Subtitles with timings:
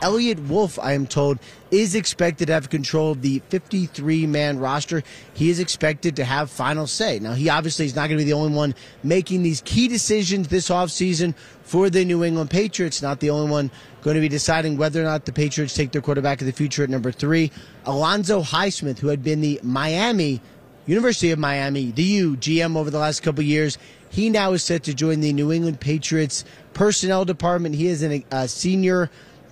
[0.00, 1.38] Eliot Wolf, I am told,
[1.70, 5.02] is expected to have control of the 53 man roster.
[5.34, 7.18] He is expected to have final say.
[7.18, 10.48] Now, he obviously is not going to be the only one making these key decisions
[10.48, 13.02] this offseason for the New England Patriots.
[13.02, 13.70] Not the only one
[14.02, 16.84] going to be deciding whether or not the Patriots take their quarterback of the future
[16.84, 17.50] at number three.
[17.84, 20.40] Alonzo Highsmith, who had been the Miami,
[20.86, 23.76] University of Miami, the U GM over the last couple years,
[24.10, 27.74] he now is set to join the New England Patriots personnel department.
[27.74, 29.10] He is a uh, senior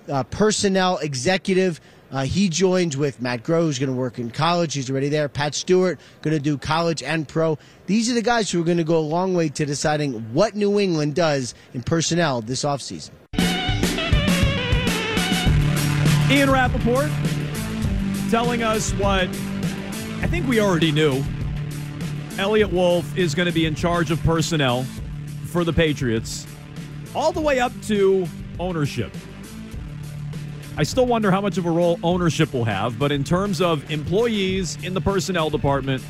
[0.09, 1.79] uh, personnel executive.
[2.09, 4.73] Uh, he joins with Matt Groh, who's going to work in college.
[4.73, 5.27] He's already there.
[5.27, 7.57] Pat Stewart, going to do college and pro.
[7.85, 10.55] These are the guys who are going to go a long way to deciding what
[10.55, 13.11] New England does in personnel this offseason.
[16.29, 17.09] Ian Rapoport
[18.29, 19.27] telling us what
[20.19, 21.23] I think we already knew.
[22.37, 24.83] Eliot Wolf is going to be in charge of personnel
[25.45, 26.45] for the Patriots,
[27.15, 28.27] all the way up to
[28.59, 29.15] ownership.
[30.79, 33.89] I still wonder how much of a role ownership will have, but in terms of
[33.89, 36.03] employees in the personnel department,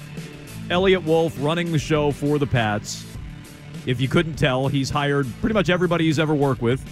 [0.70, 3.06] Eliot Wolf running the show for the Pats.
[3.86, 6.84] If you couldn't tell, he's hired pretty much everybody he's ever worked with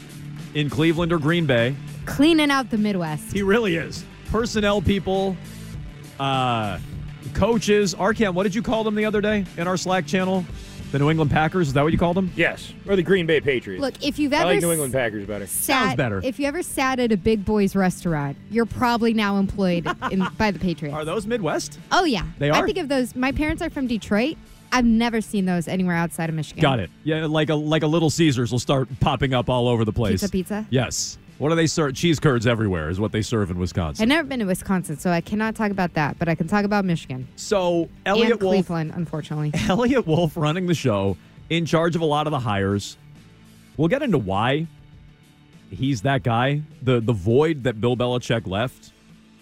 [0.53, 1.75] in Cleveland or Green Bay.
[2.05, 3.33] Cleaning out the Midwest.
[3.33, 4.05] He really is.
[4.27, 5.35] Personnel people,
[6.17, 6.79] uh,
[7.33, 7.93] coaches.
[7.93, 10.45] Arcand, what did you call them the other day in our Slack channel?
[10.95, 11.67] The New England Packers?
[11.67, 12.31] Is that what you called them?
[12.37, 13.81] Yes, or the Green Bay Patriots.
[13.81, 15.45] Look, if you've ever I ever like New England Packers better.
[15.45, 16.21] sat, Sounds better.
[16.23, 20.51] If you ever sat at a big boys restaurant, you're probably now employed in, by
[20.51, 20.95] the Patriots.
[20.95, 21.79] Are those Midwest?
[21.91, 22.55] Oh yeah, They are.
[22.55, 22.65] I are?
[22.65, 23.13] think of those.
[23.13, 24.37] My parents are from Detroit.
[24.71, 26.61] I've never seen those anywhere outside of Michigan.
[26.61, 26.89] Got it.
[27.03, 30.21] Yeah, like a like a Little Caesars will start popping up all over the place.
[30.21, 30.65] Pizza, pizza.
[30.69, 31.17] Yes.
[31.37, 31.95] What do they serve?
[31.95, 34.03] Cheese curds everywhere is what they serve in Wisconsin.
[34.03, 36.17] I've never been to Wisconsin, so I cannot talk about that.
[36.17, 39.51] But I can talk about Michigan so Eliot and Wolf, Cleveland, unfortunately.
[39.69, 41.17] Eliot Wolf running the show,
[41.49, 42.97] in charge of a lot of the hires.
[43.75, 44.67] We'll get into why
[45.69, 46.61] he's that guy.
[46.81, 48.93] The the void that Bill Belichick left,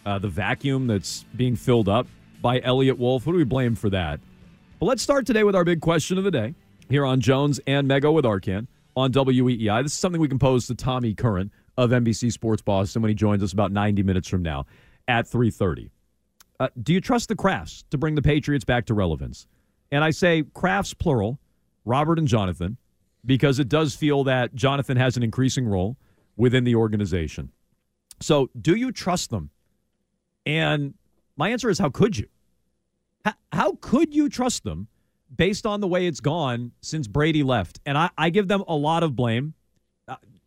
[0.06, 2.08] uh, the vacuum that's being filled up
[2.42, 3.24] by Eliot Wolf.
[3.24, 4.20] Who do we blame for that?
[4.80, 6.56] But let's start today with our big question of the day
[6.90, 8.66] here on Jones and Mego with Arcand
[8.96, 9.84] on WEEI.
[9.84, 13.16] This is something we can pose to Tommy Curran of NBC Sports Boston when he
[13.16, 14.66] joins us about 90 minutes from now
[15.08, 15.90] at 3:30.
[16.60, 19.48] Uh, do you trust the Krafts to bring the Patriots back to relevance?
[19.92, 21.40] And I say Krafts plural,
[21.86, 22.78] Robert and Jonathan,
[23.26, 25.98] because it does feel that Jonathan has an increasing role
[26.36, 27.52] within the organization.
[28.20, 29.50] So, do you trust them?
[30.46, 30.94] And
[31.36, 32.28] my answer is how could you?
[33.26, 34.88] How, how could you trust them
[35.36, 37.80] based on the way it's gone since Brady left?
[37.86, 39.54] And I, I give them a lot of blame,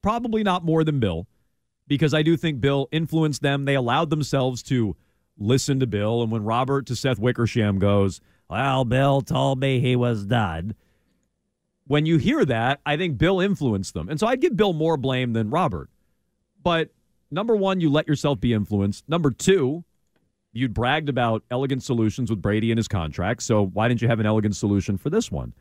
[0.06, 1.27] probably not more than Bill,
[1.89, 3.65] because I do think Bill influenced them.
[3.65, 4.94] They allowed themselves to
[5.37, 6.22] listen to Bill.
[6.22, 10.77] And when Robert to Seth Wickersham goes, Well, Bill told me he was done.
[11.89, 14.09] When you hear that, I think Bill influenced them.
[14.09, 15.91] And so I'd give Bill more blame than Robert.
[16.62, 16.91] But
[17.33, 19.09] number one, you let yourself be influenced.
[19.09, 19.83] Number two,
[20.53, 23.43] you'd bragged about elegant solutions with Brady and his contract.
[23.43, 25.53] So why didn't you have an elegant solution for this one?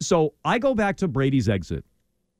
[0.00, 1.84] So I go back to Brady's exit.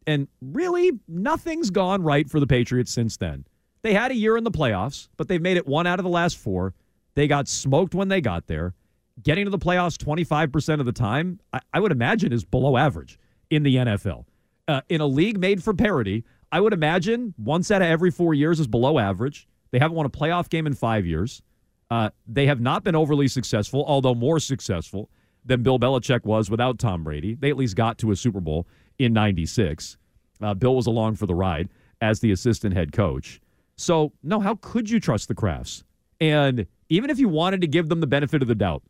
[0.07, 3.47] And really, nothing's gone right for the Patriots since then.
[3.83, 6.11] They had a year in the playoffs, but they've made it one out of the
[6.11, 6.75] last four.
[7.15, 8.75] They got smoked when they got there.
[9.23, 13.19] Getting to the playoffs 25% of the time, I, I would imagine, is below average
[13.51, 14.25] in the NFL.
[14.67, 18.35] Uh, in a league made for parity, I would imagine once out of every four
[18.35, 19.47] years is below average.
[19.71, 21.43] They haven't won a playoff game in five years.
[21.91, 25.11] Uh, they have not been overly successful, although more successful
[25.45, 27.35] than Bill Belichick was without Tom Brady.
[27.35, 28.67] They at least got to a Super Bowl
[28.99, 29.97] in 96.
[30.41, 31.69] Uh, Bill was along for the ride
[32.01, 33.41] as the assistant head coach.
[33.77, 35.83] So, no, how could you trust the Krafts?
[36.21, 38.83] And even if you wanted to give them the benefit of the doubt,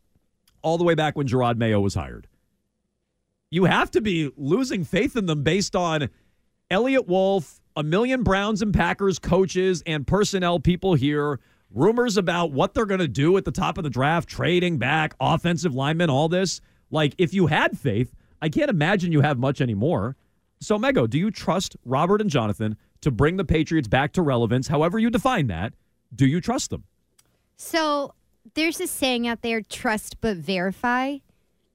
[0.61, 2.27] all the way back when Jerod Mayo was hired,
[3.49, 6.09] you have to be losing faith in them based on
[6.69, 11.39] Eliot Wolf, a million Browns and Packers coaches and personnel people here,
[11.71, 15.13] rumors about what they're going to do at the top of the draft, trading back,
[15.19, 16.61] offensive linemen, all this.
[16.91, 18.13] Like, if you had faith,
[18.45, 20.15] I can't imagine you have much anymore.
[20.61, 24.67] So, Mego, do you trust Robert and Jonathan to bring the Patriots back to relevance,
[24.67, 25.73] however you define that?
[26.13, 26.83] Do you trust them?
[27.57, 28.13] So
[28.53, 31.17] there's a saying out there: trust but verify.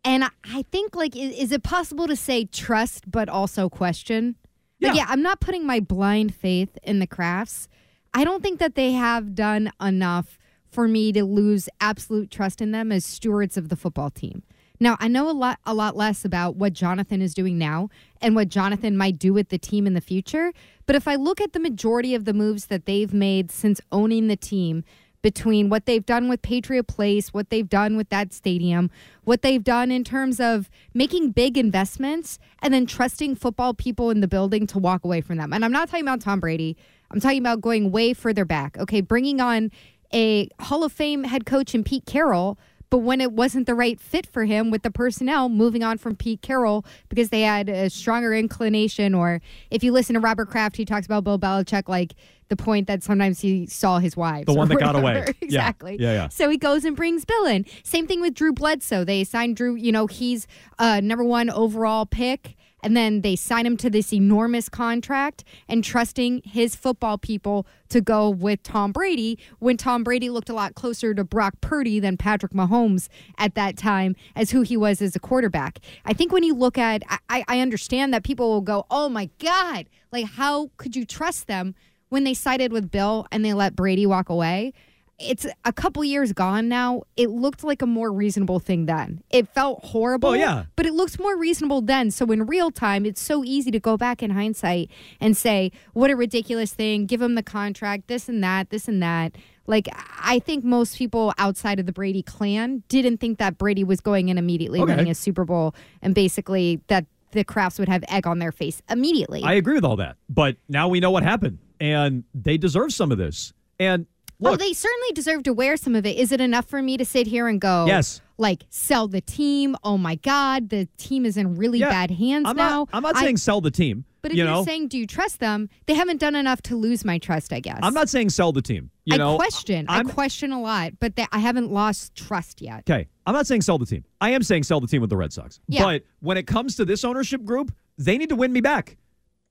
[0.04, 4.36] And I- I think, like, is, is it possible to say trust but also question?
[4.80, 5.02] Like, Yeah.
[5.02, 7.66] yeah, I'm not putting my blind faith in the Krafts,
[8.14, 10.38] I don't think that they have done enough
[10.70, 14.42] for me to lose absolute trust in them as stewards of the football team.
[14.82, 17.90] Now, I know a lot a lot less about what Jonathan is doing now
[18.22, 20.52] and what Jonathan might do with the team in the future,
[20.86, 24.28] but if I look at the majority of the moves that they've made since owning
[24.28, 24.84] the team,
[25.22, 28.90] between what they've done with Patriot Place, what they've done with that stadium,
[29.24, 34.20] what they've done in terms of making big investments and then trusting football people in
[34.20, 35.52] the building to walk away from them.
[35.52, 36.76] And I'm not talking about Tom Brady.
[37.10, 38.78] I'm talking about going way further back.
[38.78, 39.70] Okay, bringing on
[40.12, 42.58] a Hall of Fame head coach in Pete Carroll
[42.90, 46.16] but when it wasn't the right fit for him with the personnel, moving on from
[46.16, 49.14] Pete Carroll because they had a stronger inclination.
[49.14, 49.40] Or
[49.70, 52.14] if you listen to Robert Kraft, he talks about Bill Belichick like
[52.48, 54.46] the point that sometimes he saw his wives.
[54.46, 55.32] The one that got away.
[55.40, 55.96] exactly.
[56.00, 56.08] Yeah.
[56.08, 56.28] yeah, yeah.
[56.28, 57.64] So he goes and brings Bill in.
[57.84, 59.04] Same thing with Drew Bledsoe.
[59.04, 60.48] They signed Drew, you know, he's
[60.78, 65.84] a number one overall pick and then they sign him to this enormous contract and
[65.84, 70.74] trusting his football people to go with Tom Brady when Tom Brady looked a lot
[70.74, 75.16] closer to Brock Purdy than Patrick Mahomes at that time as who he was as
[75.16, 75.80] a quarterback.
[76.04, 79.30] I think when you look at, I, I understand that people will go, oh my
[79.38, 81.74] God, like how could you trust them
[82.08, 84.72] when they sided with Bill and they let Brady walk away?
[85.20, 87.02] It's a couple years gone now.
[87.16, 89.22] It looked like a more reasonable thing then.
[89.30, 90.30] It felt horrible.
[90.30, 90.64] Oh, yeah.
[90.76, 92.10] But it looks more reasonable then.
[92.10, 94.90] So in real time, it's so easy to go back in hindsight
[95.20, 97.06] and say, what a ridiculous thing.
[97.06, 99.36] Give him the contract, this and that, this and that.
[99.66, 99.88] Like,
[100.20, 104.28] I think most people outside of the Brady clan didn't think that Brady was going
[104.28, 104.92] in immediately Okay.
[104.92, 108.82] winning a Super Bowl and basically that the Krafts would have egg on their face
[108.90, 109.42] immediately.
[109.44, 110.16] I agree with all that.
[110.28, 113.52] But now we know what happened, and they deserve some of this.
[113.78, 114.06] And
[114.42, 116.16] oh, look, they certainly deserve to wear some of it.
[116.16, 118.20] Is it enough for me to sit here and go, Yes.
[118.38, 119.76] like sell the team?
[119.84, 122.80] Oh my God, the team is in really yeah, bad hands I'm now.
[122.80, 124.04] Not, I'm not I- saying sell the team.
[124.22, 125.68] but if you are saying, do you trust them?
[125.86, 127.52] They haven't done enough to lose my trust.
[127.52, 128.90] I guess I'm not saying sell the team.
[129.04, 129.86] You I know, question.
[129.88, 132.80] I'm- I question a lot, but they, I haven't lost trust yet.
[132.88, 134.04] Okay, I'm not saying sell the team.
[134.20, 135.60] I am saying sell the team with the Red Sox.
[135.68, 135.84] Yeah.
[135.84, 138.96] But when it comes to this ownership group, they need to win me back.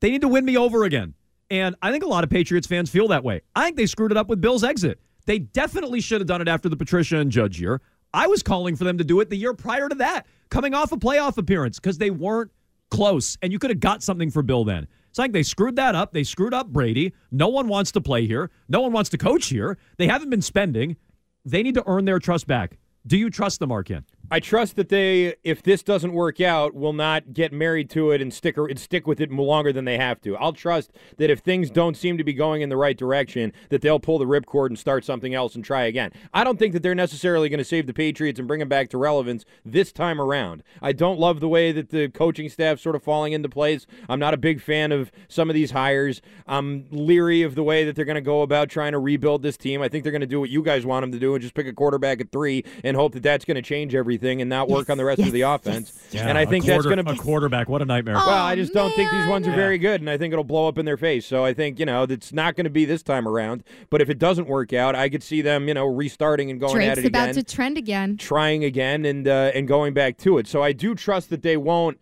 [0.01, 1.13] They need to win me over again.
[1.50, 3.42] And I think a lot of Patriots fans feel that way.
[3.56, 5.00] I think they screwed it up with Bill's exit.
[5.25, 7.81] They definitely should have done it after the Patricia and Judge year.
[8.13, 10.92] I was calling for them to do it the year prior to that, coming off
[10.92, 12.51] a playoff appearance because they weren't
[12.90, 14.88] close, and you could have got something for Bill then.
[15.12, 16.13] So I think they screwed that up.
[16.13, 17.13] They screwed up Brady.
[17.31, 18.50] No one wants to play here.
[18.68, 19.78] No one wants to coach here.
[19.98, 20.98] They haven't been spending.
[21.46, 22.78] They need to earn their trust back.
[23.07, 24.04] Do you trust them, Arcand?
[24.31, 28.21] I trust that they, if this doesn't work out, will not get married to it
[28.21, 30.37] and stick and stick with it longer than they have to.
[30.37, 33.81] I'll trust that if things don't seem to be going in the right direction, that
[33.81, 36.11] they'll pull the ripcord and start something else and try again.
[36.31, 38.89] I don't think that they're necessarily going to save the Patriots and bring them back
[38.89, 40.61] to relevance this time around.
[40.79, 43.87] I don't love the way that the coaching staff's sort of falling into place.
[44.07, 46.21] I'm not a big fan of some of these hires.
[46.45, 49.57] I'm leery of the way that they're going to go about trying to rebuild this
[49.57, 49.81] team.
[49.81, 51.55] I think they're going to do what you guys want them to do and just
[51.55, 54.68] pick a quarterback at three and hope that that's going to change everything and not
[54.69, 55.94] work Yes, on the rest yes, of the offense.
[56.12, 56.24] yes.
[56.24, 57.69] and I think that's going to be a quarterback.
[57.69, 58.16] What a nightmare.
[58.18, 59.60] Oh, well, I just don't think these ones are man.
[59.60, 61.25] very good, and I think it'll blow up in their face.
[61.25, 63.63] So I think you know it's not going to be this time around.
[63.89, 66.81] But if it doesn't work out, I could see them, you know, restarting and going
[66.83, 68.18] at Drake's it about again, to trend again.
[68.18, 70.48] trying again, and uh, and going back to it.
[70.48, 72.00] So I do trust that they won't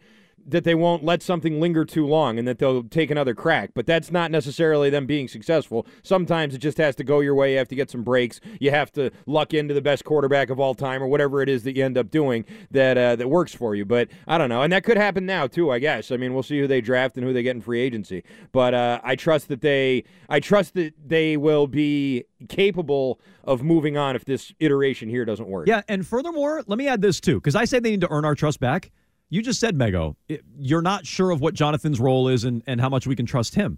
[0.47, 3.71] that they won't let something linger too long and that they'll take another crack.
[3.75, 5.85] But that's not necessarily them being successful.
[6.03, 7.51] Sometimes it just has to go your way.
[7.51, 8.39] You have to get some breaks.
[8.59, 11.63] You have to luck into the best quarterback of all time or whatever it is
[11.63, 13.85] that you end up doing that uh, that works for you.
[13.85, 15.71] But I don't know, and that could happen now too.
[15.71, 16.11] I guess.
[16.11, 18.23] I mean, we'll see who they draft and who they get in free agency.
[18.51, 23.97] But uh, I trust that they I trust that they will be capable of moving
[23.97, 25.67] on if this iteration here doesn't work.
[25.67, 28.25] Yeah, and furthermore, let me add this too, because I say they need to earn
[28.25, 28.91] our trust back.
[29.29, 30.15] You just said, Mego,
[30.57, 33.55] you're not sure of what Jonathan's role is and, and how much we can trust
[33.55, 33.77] him.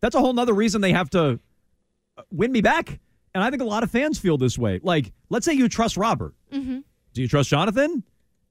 [0.00, 1.38] That's a whole nother reason they have to
[2.16, 2.98] uh, win me back.
[3.34, 4.80] And I think a lot of fans feel this way.
[4.82, 6.34] Like, let's say you trust Robert.
[7.14, 8.02] Do you trust Jonathan?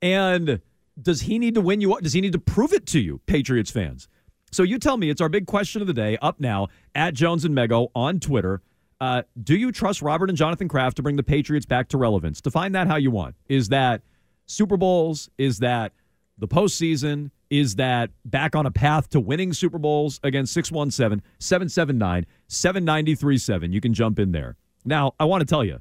[0.01, 0.61] And
[1.01, 1.97] does he need to win you?
[2.01, 4.07] Does he need to prove it to you, Patriots fans?
[4.51, 5.09] So you tell me.
[5.09, 6.17] It's our big question of the day.
[6.21, 8.61] Up now at Jones and Mego on Twitter.
[8.99, 12.41] Uh, do you trust Robert and Jonathan Kraft to bring the Patriots back to relevance?
[12.41, 13.35] Define that how you want.
[13.47, 14.01] Is that
[14.45, 15.29] Super Bowls?
[15.37, 15.91] Is that
[16.37, 17.31] the postseason?
[17.49, 20.19] Is that back on a path to winning Super Bowls?
[20.23, 23.71] Again, 617 779 7937.
[23.71, 24.55] You can jump in there.
[24.85, 25.79] Now, I want to tell you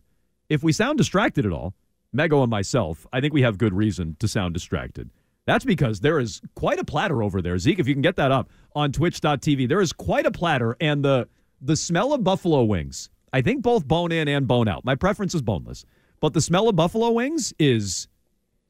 [0.49, 1.75] if we sound distracted at all,
[2.15, 5.11] Mego and myself, I think we have good reason to sound distracted.
[5.47, 7.57] That's because there is quite a platter over there.
[7.59, 11.05] Zeke, if you can get that up on twitch.tv, there is quite a platter and
[11.05, 11.29] the
[11.61, 13.09] the smell of buffalo wings.
[13.33, 14.85] I think both bone in and bone out.
[14.85, 15.85] My preference is boneless.
[16.21, 18.09] But the smell of buffalo wings is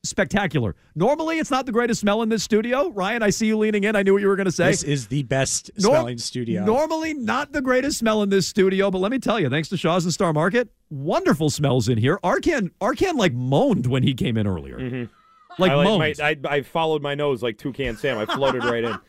[0.05, 0.75] spectacular.
[0.95, 2.91] Normally, it's not the greatest smell in this studio.
[2.91, 3.97] Ryan, I see you leaning in.
[3.97, 4.71] I knew what you were going to say.
[4.71, 6.65] This is the best Nor- smelling studio.
[6.65, 9.77] Normally, not the greatest smell in this studio, but let me tell you, thanks to
[9.77, 12.19] Shaw's and Star Market, wonderful smells in here.
[12.23, 14.79] Arcand, Arcand like moaned when he came in earlier.
[14.79, 15.05] Mm-hmm.
[15.59, 16.19] Like I, like moaned.
[16.19, 18.19] my, I, I followed my nose like Toucan Sam.
[18.19, 18.99] I floated right in.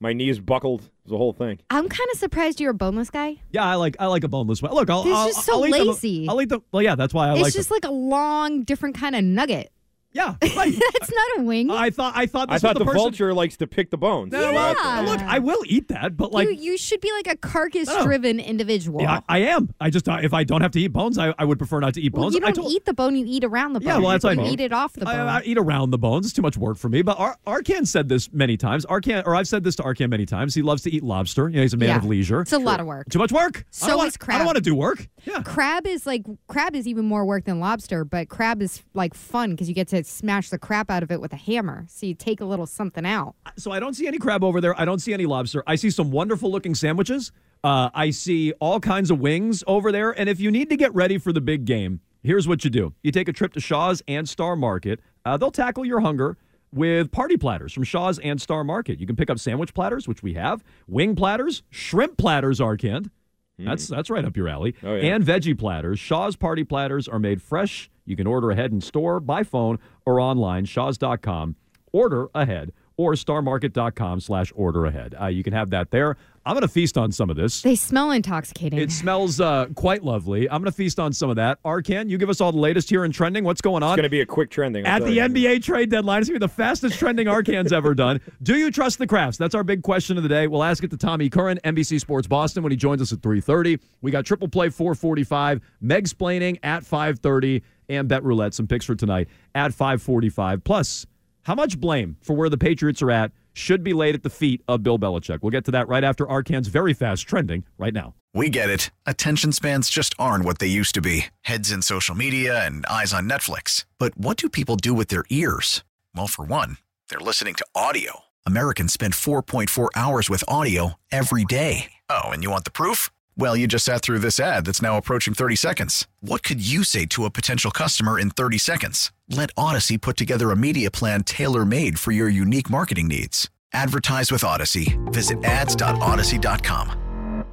[0.00, 0.82] My knees buckled.
[0.82, 1.58] It was the whole thing.
[1.70, 3.38] I'm kind of surprised you're a boneless guy.
[3.50, 4.72] yeah, I like I like a boneless one.
[4.72, 6.28] Look, I'll, This is I'll, just so I'll eat them- lazy.
[6.28, 6.60] I'll eat the.
[6.70, 7.76] Well, yeah, that's why I it's like It's just them.
[7.82, 9.72] like a long, different kind of nugget.
[10.12, 10.74] Yeah, right.
[10.92, 11.70] That's not a wing.
[11.70, 12.98] I thought I thought this I was thought the, the person.
[12.98, 14.32] vulture likes to pick the bones.
[14.32, 15.00] No, well, Yeah.
[15.02, 19.00] look, I will eat that, but like, you, you should be like a carcass-driven individual.
[19.02, 19.72] yeah, I, I am.
[19.80, 21.94] I just uh, if I don't have to eat bones, I, I would prefer not
[21.94, 22.34] to eat well, bones.
[22.34, 23.86] you I don't told- eat the bone; you eat around the bone.
[23.86, 24.52] Yeah, well, that's what I you mean.
[24.54, 25.14] eat it off the bone.
[25.14, 26.26] I, I eat around the bones.
[26.26, 27.02] It's too much work for me.
[27.02, 28.86] But Ar- Arcand said this many times.
[28.86, 30.54] Arcand, or I've said this to Arcand many times.
[30.54, 31.48] He loves to eat lobster.
[31.50, 31.96] You know, he's a man Yeah.
[31.98, 32.40] of leisure.
[32.40, 33.08] it's a lot of work.
[33.10, 33.58] Too much work.
[33.58, 35.06] I So don't want, is I don't want to do work.
[35.24, 35.42] Yeah.
[35.42, 39.50] Crab is like crab is even more work than lobster, but crab is like fun
[39.50, 41.86] because you get to smash the crap out of it with a hammer.
[41.88, 43.34] So you take a little something out.
[43.56, 44.78] So I don't see any crab over there.
[44.80, 45.62] I don't see any lobster.
[45.66, 47.32] I see some wonderful looking sandwiches.
[47.64, 50.10] Uh, I see all kinds of wings over there.
[50.10, 52.94] And if you need to get ready for the big game, here's what you do:
[53.02, 55.00] you take a trip to Shaw's and Star Market.
[55.24, 56.36] Uh, they'll tackle your hunger
[56.72, 59.00] with party platters from Shaw's and Star Market.
[59.00, 63.10] You can pick up sandwich platters, which we have, wing platters, shrimp platters, Arcand.
[63.58, 64.76] That's that's right up your alley.
[64.84, 65.14] Oh, yeah.
[65.14, 65.98] And veggie platters.
[65.98, 67.90] Shaw's party platters are made fresh.
[68.08, 70.64] You can order ahead in store, by phone, or online.
[70.64, 71.56] Shaw's.com.
[71.92, 75.14] Order ahead or starmarket.com slash order ahead.
[75.18, 76.16] Uh, you can have that there.
[76.48, 77.60] I'm going to feast on some of this.
[77.60, 78.78] They smell intoxicating.
[78.78, 80.48] It smells uh, quite lovely.
[80.48, 81.62] I'm going to feast on some of that.
[81.62, 83.44] Arcand, you give us all the latest here in trending.
[83.44, 83.90] What's going on?
[83.90, 84.86] It's going to be a quick trending.
[84.86, 85.20] I'll At the you.
[85.20, 88.22] NBA trade deadline, it's going to be the fastest trending Arcand's ever done.
[88.42, 89.36] Do you trust the Krafts?
[89.36, 90.46] That's our big question of the day.
[90.46, 93.78] We'll ask it to Tommy Curran, NBC Sports Boston, when he joins us at 3.30.
[94.00, 98.94] We got Triple Play 445, Meg Splaining at 5.30, and Bet Roulette, some picks for
[98.94, 100.64] tonight at 545.
[100.64, 101.04] Plus,
[101.42, 104.62] how much blame for where the Patriots are at should be laid at the feet
[104.68, 105.40] of Bill Belichick?
[105.42, 108.14] We'll get to that right after Arcand's very fast trending right now.
[108.32, 108.90] We get it.
[109.04, 113.12] Attention spans just aren't what they used to be heads in social media and eyes
[113.12, 113.84] on Netflix.
[113.98, 115.82] But what do people do with their ears?
[116.14, 118.20] Well, for one, they're listening to audio.
[118.46, 121.92] Americans spend 4.4 hours with audio every day.
[122.08, 123.10] Oh, and you want the proof?
[123.38, 126.08] Well, you just sat through this ad that's now approaching 30 seconds.
[126.20, 129.12] What could you say to a potential customer in 30 seconds?
[129.30, 133.48] Let Audacy put together a media plan tailor made for your unique marketing needs.
[133.72, 134.98] Advertise with Audacy.
[135.12, 137.44] Visit ads.audacy.com.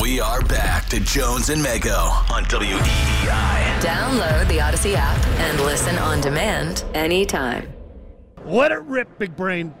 [0.00, 3.80] We are back to Jones and Mego on WEEI.
[3.80, 7.70] Download the Audacy app and listen on demand anytime.
[8.46, 9.74] Let it rip, big brain.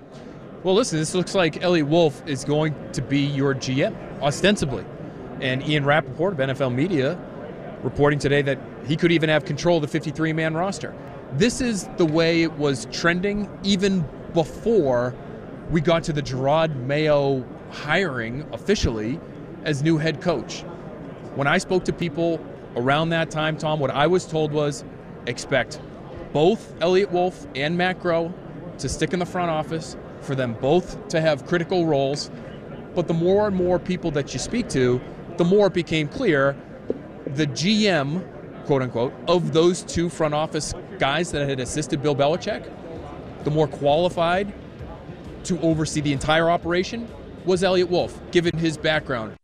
[0.62, 4.84] Well, listen, this looks like Ellie Wolf is going to be your GM, ostensibly.
[5.40, 7.18] And Ian Rapoport of NFL Media
[7.82, 10.94] reporting today that he could even have control of the 53 man roster.
[11.32, 15.14] This is the way it was trending even before
[15.70, 19.20] we got to the Jerod Mayo hiring officially
[19.64, 20.62] as new head coach.
[21.34, 22.44] When I spoke to people
[22.74, 24.84] around that time, Tom, what I was told was
[25.26, 25.80] expect
[26.32, 28.32] both Eliot Wolf and Matt Groh
[28.78, 32.30] to stick in the front office, for them both to have critical roles.
[32.98, 35.00] But the more and more people that you speak to,
[35.36, 36.56] the more it became clear
[37.26, 38.26] the GM,
[38.64, 42.68] quote unquote, of those two front office guys that had assisted Bill Belichick,
[43.44, 44.52] the more qualified
[45.44, 47.06] to oversee the entire operation
[47.44, 49.36] was Eliot Wolf, given his background.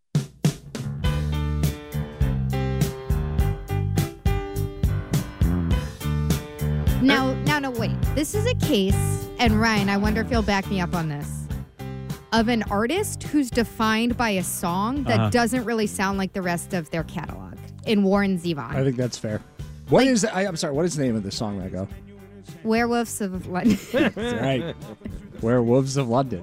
[7.00, 7.94] Now, now, no, wait.
[8.16, 11.43] This is a case, and Ryan, I wonder if you'll back me up on this,
[12.34, 15.30] of an artist who's defined by a song that Uh-huh.
[15.30, 17.54] doesn't really sound like the rest of their catalog.
[17.86, 19.40] In Warren Zevon, I think that's fair.
[19.88, 20.24] What Like- is?
[20.24, 20.72] I, I'm sorry.
[20.72, 21.86] What is the name of the song, Mego?
[22.62, 23.78] Werewolves of London.
[24.16, 24.74] Right.
[25.42, 26.42] Werewolves of London.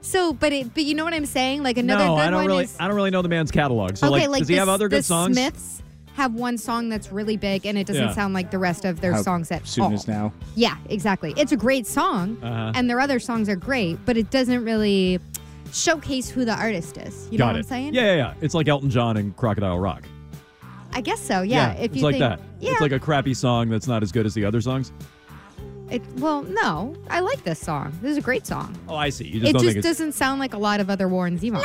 [0.00, 1.62] so, but it, but you know what I'm saying?
[1.62, 2.64] Like another no, good I don't one really.
[2.64, 3.96] is I don't really know the man's catalog.
[3.96, 4.22] So okay.
[4.22, 5.36] like, Like, does he have other the good songs?
[5.36, 5.82] Smiths
[6.18, 8.12] have one song that's really big, and it doesn't Yeah.
[8.12, 9.92] sound like the rest of their How songs at soon all.
[9.94, 10.32] as now.
[10.56, 11.32] Yeah, exactly.
[11.36, 12.72] It's a great song, Uh-huh.
[12.74, 15.20] and their other songs are great, but it doesn't really
[15.72, 17.28] showcase who the artist is.
[17.30, 17.58] You know Got what it.
[17.60, 17.94] I'm saying?
[17.94, 18.34] Yeah, yeah, yeah.
[18.40, 20.02] It's like Elton John and Crocodile Rock.
[20.92, 21.42] I guess so.
[21.42, 21.72] Yeah.
[21.74, 22.40] if it's you like think, that.
[22.60, 22.72] Yeah.
[22.72, 24.92] It's like a crappy song that's not as good as the other songs.
[25.90, 27.92] it, well, no, I like this song.
[28.02, 28.76] This is a great song.
[28.88, 29.24] Oh, I see.
[29.26, 29.86] You just it don't just think it's.
[29.86, 31.62] doesn't sound like a lot of other Warren Zevon.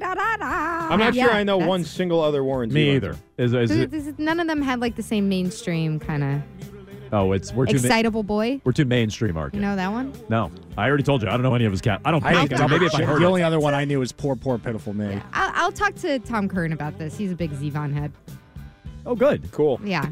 [0.00, 2.72] I'm not sure I know one single other Warren.
[2.72, 3.14] me either.
[3.14, 3.22] song.
[3.38, 6.42] Is, is This- it, none of them had like the same mainstream kind of
[7.12, 8.60] oh, it's we're too ma- excitable boy.
[8.64, 9.54] we're too mainstream, Arcand.
[9.54, 10.12] You know that one?
[10.28, 11.28] No, I already told you.
[11.28, 12.00] I don't know any of his cat.
[12.04, 12.50] I don't I think.
[12.58, 13.28] don't maybe if I heard the it.
[13.28, 15.20] only other one I knew was poor, poor, pitiful me.
[15.32, 17.16] I'll, I'll talk to Tom Curran about this.
[17.16, 18.12] He's a big Zevon head.
[19.06, 19.50] Oh, good.
[19.52, 19.80] Cool.
[19.82, 20.08] Yeah.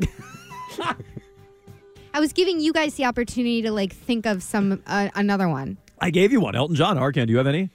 [2.15, 5.77] I was giving you guys the opportunity to like think of some uh, another one.
[6.01, 6.55] I gave you one.
[6.55, 7.27] Elton John, Arcand.
[7.27, 7.69] Do you have any?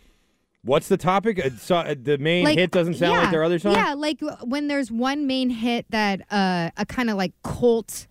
[0.64, 1.44] What's the topic?
[1.44, 3.74] Uh, so, uh, the main Like hit doesn't sound yeah, like their other song.
[3.74, 8.06] Yeah, like when there's one main hit that uh, a kind of like cult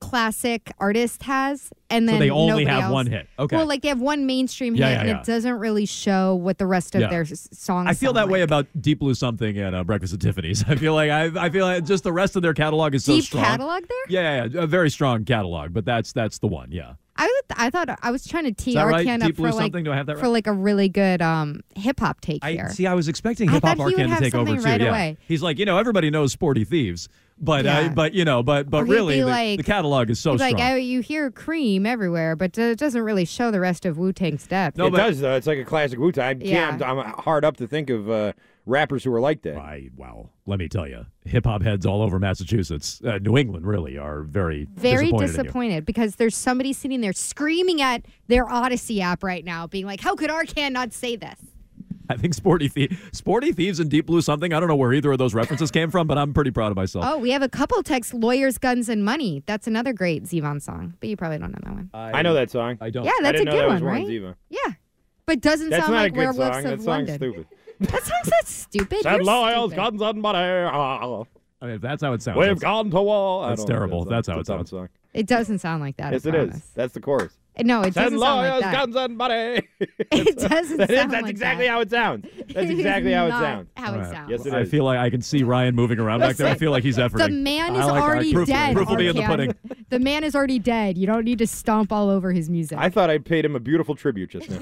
[0.00, 2.92] classic artist has, and then so they only have else.
[2.92, 3.26] one hit.
[3.38, 3.56] Okay.
[3.56, 5.20] Well, like they have one mainstream Yeah, hit, yeah, and yeah.
[5.20, 7.08] it doesn't really show what the rest of Yeah.
[7.08, 7.88] their s- songs.
[7.88, 10.62] I feel sound that way about Deep Blue Something and uh, Breakfast at Tiffany's.
[10.68, 13.14] I feel like I, I feel like just the rest of their catalog is so
[13.14, 13.44] deep strong.
[13.44, 13.98] catalog there.
[14.08, 16.70] Yeah, yeah, yeah, a very strong catalog, but that's that's the one.
[16.70, 16.94] Yeah.
[17.16, 19.04] I would, I thought I was trying to tee Is that our right?
[19.06, 19.84] can Deep up Blue for like something?
[19.84, 20.28] Do I have that for right?
[20.30, 22.68] like a really good um, hip hop take I here.
[22.70, 22.86] see.
[22.86, 24.64] I was expecting I hip hop thought he would Arcand to have take over something
[24.64, 24.68] too.
[24.70, 24.88] right yeah.
[24.88, 25.16] away.
[25.28, 27.88] He's like, you know, everybody knows Sporty Thieves, but uh, Yeah.
[27.90, 30.40] but you know, but but he'd really, be the, like- the catalog is so He's
[30.40, 30.54] strong.
[30.54, 34.12] like, oh, you hear cream everywhere, but it doesn't really show the rest of Wu
[34.12, 34.76] Tang's depth.
[34.76, 35.36] No, it but- does though.
[35.36, 36.40] It's like a classic Wu Tang.
[36.40, 36.76] Yeah.
[36.84, 38.32] I'm hard up to think of uh,
[38.66, 39.56] rappers who are like that.
[39.56, 43.66] I, wow, let me tell you, hip hop heads all over Massachusetts, uh, New England,
[43.66, 45.12] really are very Very disappointed.
[45.12, 45.42] in you.
[45.42, 50.00] disappointed because there's somebody sitting there screaming at their Audacy app right now, being like,
[50.00, 51.38] "How could Arcand not say this?"
[52.06, 54.52] I think Sporty Thieves, Sporty Thieves, and Deep Blue Something.
[54.52, 56.76] I don't know where either of those references came from, but I'm pretty proud of
[56.76, 57.02] myself.
[57.08, 60.94] Oh, we have a couple texts: "Lawyers, Guns, and Money." That's another great Zevon song,
[61.00, 61.90] but you probably don't know that one.
[61.94, 62.76] I know that song.
[62.82, 63.04] I don't.
[63.04, 64.06] yeah, I that's a didn't know good that one, was right?
[64.06, 64.34] Zevon.
[64.50, 64.72] Yeah,
[65.24, 66.62] but doesn't That's sound not like a good Werewolves song.
[66.64, 67.16] That of song's London.
[67.16, 67.46] stupid.
[67.80, 68.98] That song's not stupid.
[69.02, 69.76] Said You're lawyers, stupid.
[69.76, 70.38] guns, and money.
[70.38, 71.24] Ah,
[71.62, 72.36] I mean, if that's how it sounds.
[72.38, 73.48] We've that's- gone to war.
[73.48, 74.04] That's terrible.
[74.04, 74.70] that That's how it It's a dumb sounds.
[74.70, 74.88] song.
[75.14, 76.12] It doesn't sound like that.
[76.12, 76.46] Yes, I it is.
[76.48, 76.70] promise.
[76.74, 77.32] That's the chorus.
[77.62, 78.72] No, it Said doesn't sound like that.
[78.74, 79.62] guns, and money.
[80.10, 81.70] It doesn't That is- sound That's like exactly that.
[81.70, 82.26] how it sounds.
[82.48, 83.68] That's is exactly how it sounds.
[83.76, 84.10] How it right.
[84.12, 84.30] sounds.
[84.30, 84.70] Yes, it I is.
[84.70, 86.48] feel like I can see Ryan moving around back there.
[86.48, 87.18] I feel like he's efforting.
[87.18, 88.74] The man is like- already proof, dead.
[88.74, 89.54] Proof will be in the pudding.
[89.88, 90.98] The man is already dead.
[90.98, 92.76] You don't need to stomp all over his music.
[92.76, 94.58] I thought I paid him a beautiful tribute just now.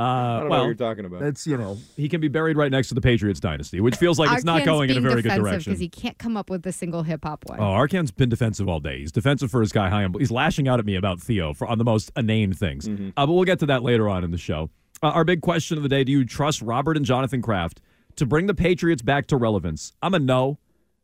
[0.00, 1.20] Uh, I don't know well, what you're talking about.
[1.20, 4.18] That's you know he can be buried right next to the Patriots dynasty, which feels
[4.18, 5.72] like it's not Arcand's going in a very good direction.
[5.72, 7.60] because he can't come up with a single hip hop one.
[7.60, 9.00] Oh, Arcand's been defensive all day.
[9.00, 10.08] He's defensive for his guy high.
[10.18, 12.88] He's lashing out at me about Theo for on the most inane things.
[12.88, 13.10] Mm-hmm.
[13.14, 14.70] Uh, but we'll get to that later on in the show.
[15.02, 17.82] Uh, our big question of the day: Do you trust Robert and Jonathan Kraft
[18.16, 19.92] to bring the Patriots back to relevance?
[20.00, 20.58] I'm a no.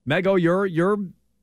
[0.08, 0.96] Mego, you're you're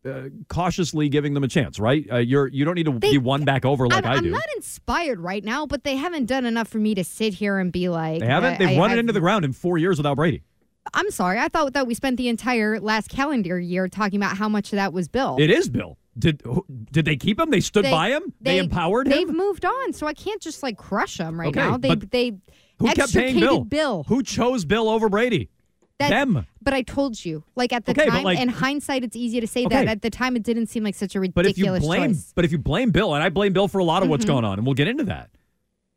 [0.06, 2.06] uh, cautiously giving them a chance, right?
[2.12, 4.30] Uh, you're you don't need to They- be won back over like I'm, I I'm
[4.32, 7.72] not inspired right now, but they haven't done enough for me to sit here and
[7.72, 8.20] be like.
[8.20, 8.60] they haven't.
[8.60, 10.44] They've I- run it I've- into the ground in four years without Brady.
[10.94, 11.39] I'm sorry.
[11.39, 14.78] I thought that we spent the entire last calendar year talking about how much of
[14.78, 15.38] that was Bill.
[15.39, 15.98] It is Bill.
[16.20, 16.44] Did
[16.92, 17.50] did they keep him?
[17.50, 18.34] They stood They- by him.
[18.42, 19.13] They, empowered him.
[19.13, 21.78] They've moved on, so I can't just like crush them right Okay, now.
[21.78, 22.32] They they
[22.80, 24.04] Who kept paying extricated Bill?
[24.10, 25.50] Who chose Bill over Brady?
[25.99, 26.45] Them.
[26.62, 29.47] But I told you, like at the Okay, time, like- in hindsight, it's easy to
[29.47, 29.75] say Okay.
[29.75, 29.88] that.
[29.88, 32.34] At the time, it didn't seem like such a ridiculous But if you blame, choice.
[32.36, 34.10] but if you blame Bill, and I blame Bill for a lot of Mm-hmm.
[34.12, 35.29] what's going on, and we'll get into that.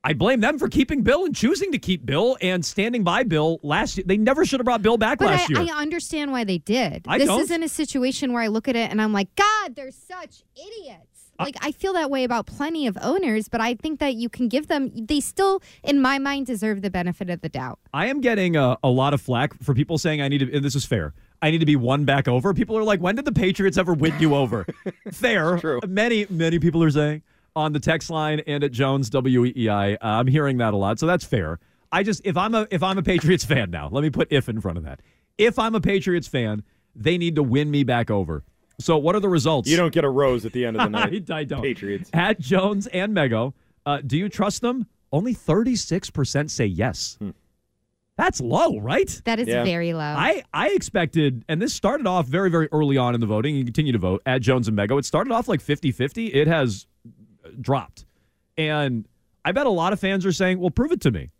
[0.04, 3.58] I blame them for keeping Bill and choosing to keep Bill and standing by Bill
[3.64, 4.04] last year.
[4.06, 5.72] They never should have brought Bill back But last I, year.
[5.74, 7.04] I understand why they did.
[7.08, 7.40] I this don't.
[7.40, 11.15] isn't a situation where I look at it and I'm like, God, they're such idiots.
[11.38, 14.48] Like I feel that way about plenty of owners, but I think that you can
[14.48, 14.90] give them.
[14.94, 17.78] They still, in my mind, deserve the benefit of the doubt.
[17.92, 20.64] I am getting a, a lot of flack for people saying I need to, and
[20.64, 21.14] this is fair.
[21.42, 22.54] I need to be won back over.
[22.54, 24.66] People are like, when did the Patriots ever win you over?
[25.12, 25.58] fair.
[25.58, 25.80] True.
[25.86, 27.22] Many, many people are saying
[27.54, 29.94] on the text line and at Jones WEEI.
[29.94, 31.58] Uh, I'm hearing that a lot, so that's fair.
[31.92, 34.48] I just if I'm a if I'm a Patriots fan now, let me put if
[34.48, 35.00] in front of that.
[35.38, 36.62] If I'm a Patriots fan,
[36.94, 38.44] they need to win me back over.
[38.78, 39.68] So what are the results?
[39.68, 41.30] You don't get a rose at the end of the night.
[41.30, 41.62] I, I don't.
[41.62, 42.10] Patriots.
[42.12, 43.54] At Jones and Mego,
[43.86, 44.86] uh, do you trust them?
[45.12, 47.18] Only 36% say yes.
[48.16, 49.20] That's low, right?
[49.24, 49.62] That is Yeah.
[49.64, 50.00] very low.
[50.00, 53.54] I, I expected, and this started off very, very early on in the voting.
[53.56, 54.98] You continue to vote at Jones and Mego.
[54.98, 56.26] It started off like 50 50.
[56.28, 56.86] It has
[57.44, 58.04] uh, dropped.
[58.58, 59.06] And
[59.44, 61.30] I bet a lot of fans are saying, well, prove it to me.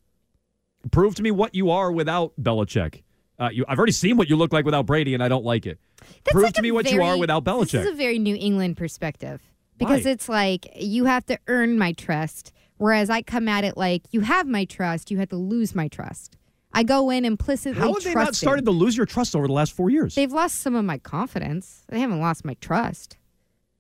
[0.91, 3.03] Prove to me what you are without Belichick.
[3.39, 5.67] Uh, you, I've already seen what you look like without Brady, and I don't like
[5.67, 5.79] it.
[5.99, 8.77] That's Prove like to me what you are without This is a very New England
[8.77, 9.43] perspective
[9.79, 10.11] because Why?
[10.11, 14.21] it's like you have to earn my trust, whereas I come at it like you
[14.21, 16.37] have my trust, you have to lose my trust.
[16.73, 19.53] I go in implicitly How have they not started to lose your trust over the
[19.53, 20.15] last four years?
[20.15, 21.85] They've lost some of my confidence.
[21.89, 23.17] They haven't lost my trust.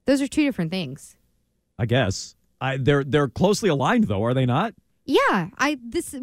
[0.07, 1.17] Those are two different things.
[1.79, 2.35] I guess.
[2.61, 4.75] I, they're they're closely aligned though, are they not?
[5.05, 6.15] Yeah, I this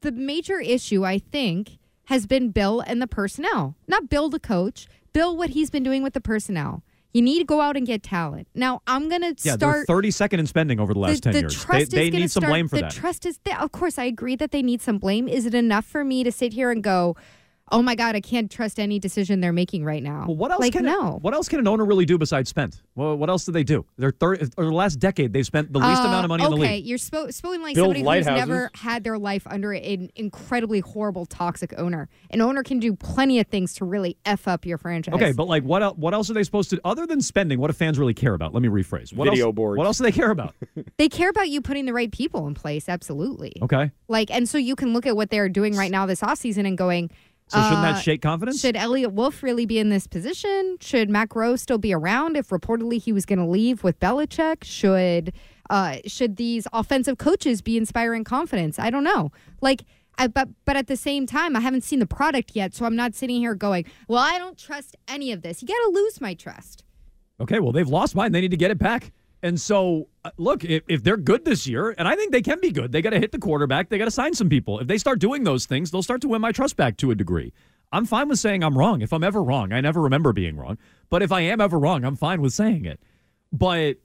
[0.00, 1.77] the major issue I think
[2.08, 3.74] has been Bill and the personnel.
[3.86, 6.82] Not Bill the coach, Bill what he's been doing with the personnel.
[7.14, 8.48] You need to go out and get talent.
[8.54, 11.40] Now I'm gonna Yeah, start they're 32nd in spending over the last the, 10 the
[11.40, 11.54] years.
[11.56, 12.90] They, Trust they is gonna need some start- blame for the that.
[12.92, 13.58] trust is there.
[13.58, 15.26] Of course, I agree that they need some blame.
[15.28, 17.16] Is it enough for me to sit here and go,
[17.70, 20.24] oh my god, I can't trust any decision they're making right now.
[20.26, 21.18] Well, what else Like can no.
[21.22, 22.80] what else can an owner really do besides spend?
[22.94, 23.84] Well, what else do they do?
[23.96, 26.46] Their third or the last decade they've spent the least Uh, amount of money okay,
[26.46, 26.70] in the league.
[26.70, 30.80] Okay, you're spo- speaking like Build somebody who's never had their life under an incredibly
[30.80, 32.08] horrible, toxic owner.
[32.30, 35.14] An owner can do plenty of things to really f up your franchise.
[35.14, 37.58] Okay, but like what el- what else are they supposed to other than spending?
[37.60, 38.54] What do fans really care about?
[38.54, 39.12] Let me rephrase.
[39.14, 39.78] What Video else, boards.
[39.78, 40.54] What else do they care about?
[40.98, 42.88] they care about you putting the right people in place.
[42.88, 43.52] Absolutely.
[43.62, 46.66] Okay, Like, and so you can look at what they're doing right now this offseason
[46.66, 47.10] and going.
[47.48, 48.60] So shouldn't uh, that shake confidence?
[48.60, 50.76] Should Eliot Wolf really be in this position?
[50.80, 54.64] Should Matt Groh still be around if reportedly he was going to leave with Belichick?
[54.64, 55.32] Should
[55.70, 58.78] uh, should these offensive coaches be inspiring confidence?
[58.78, 59.32] I don't know.
[59.60, 59.84] Like,
[60.18, 62.96] I, but but at the same time, I haven't seen the product yet, so I'm
[62.96, 66.20] not sitting here going, "Well, I don't trust any of this." You got to lose
[66.20, 66.84] my trust.
[67.40, 68.32] Okay, well, they've lost mine.
[68.32, 69.12] They need to get it back.
[69.42, 72.60] And so, uh, look, if, if they're good this year, and I think they can
[72.60, 73.88] be good, they got to hit the quarterback.
[73.88, 74.80] They got to sign some people.
[74.80, 77.14] If they start doing those things, they'll start to win my trust back to a
[77.14, 77.52] degree.
[77.92, 79.00] I'm fine with saying I'm wrong.
[79.00, 80.76] If I'm ever wrong, I never remember being wrong.
[81.08, 83.00] But if I am ever wrong, I'm fine with saying it.
[83.52, 83.96] But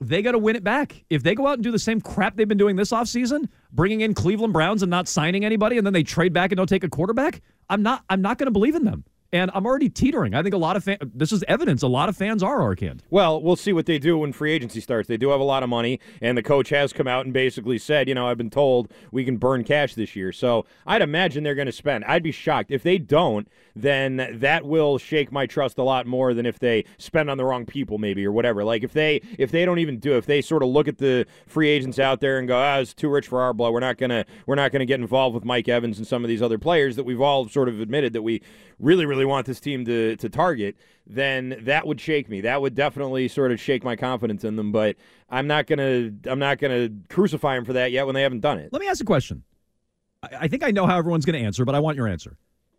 [0.00, 1.04] they got to win it back.
[1.10, 4.00] If they go out and do the same crap they've been doing this offseason, bringing
[4.00, 6.84] in Cleveland Browns and not signing anybody, and then they trade back and don't take
[6.84, 8.04] a quarterback, I'm not.
[8.08, 9.04] I'm not going to believe in them.
[9.30, 10.34] And I'm already teetering.
[10.34, 11.82] I think a lot of fan, this is evidence.
[11.82, 13.00] A lot of fans are Arcand.
[13.10, 15.06] Well, we'll see what they do when free agency starts.
[15.06, 17.76] They do have a lot of money, and the coach has come out and basically
[17.76, 20.32] said, you know, I've been told we can burn cash this year.
[20.32, 22.06] So I'd imagine they're going to spend.
[22.06, 22.70] I'd be shocked.
[22.70, 26.84] If they don't, then that will shake my trust a lot more than if they
[26.96, 28.64] spend on the wrong people, maybe, or whatever.
[28.64, 31.26] Like if they if they don't even do if they sort of look at the
[31.46, 33.72] free agents out there and go, ah, it's too rich for our blood.
[33.72, 36.42] We're not gonna we're not gonna get involved with Mike Evans and some of these
[36.42, 38.42] other players that we've all sort of admitted that we
[38.80, 40.76] really, really want this team to to target,
[41.06, 42.40] then that would shake me.
[42.42, 44.72] That would definitely sort of shake my confidence in them.
[44.72, 44.96] But
[45.30, 48.58] I'm not gonna I'm not gonna crucify them for that yet when they haven't done
[48.58, 48.72] it.
[48.72, 49.42] Let me ask a question.
[50.22, 52.36] I, I think I know how everyone's going to answer, but I want your answer.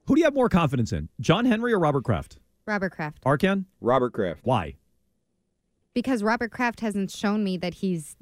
[0.07, 2.39] Who do you have more confidence in, John Henry or Robert Kraft?
[2.65, 3.65] Robert Kraft, Arcand?
[3.81, 4.41] Robert Kraft.
[4.43, 4.75] Why?
[5.99, 8.15] Because Robert Kraft hasn't shown me that he's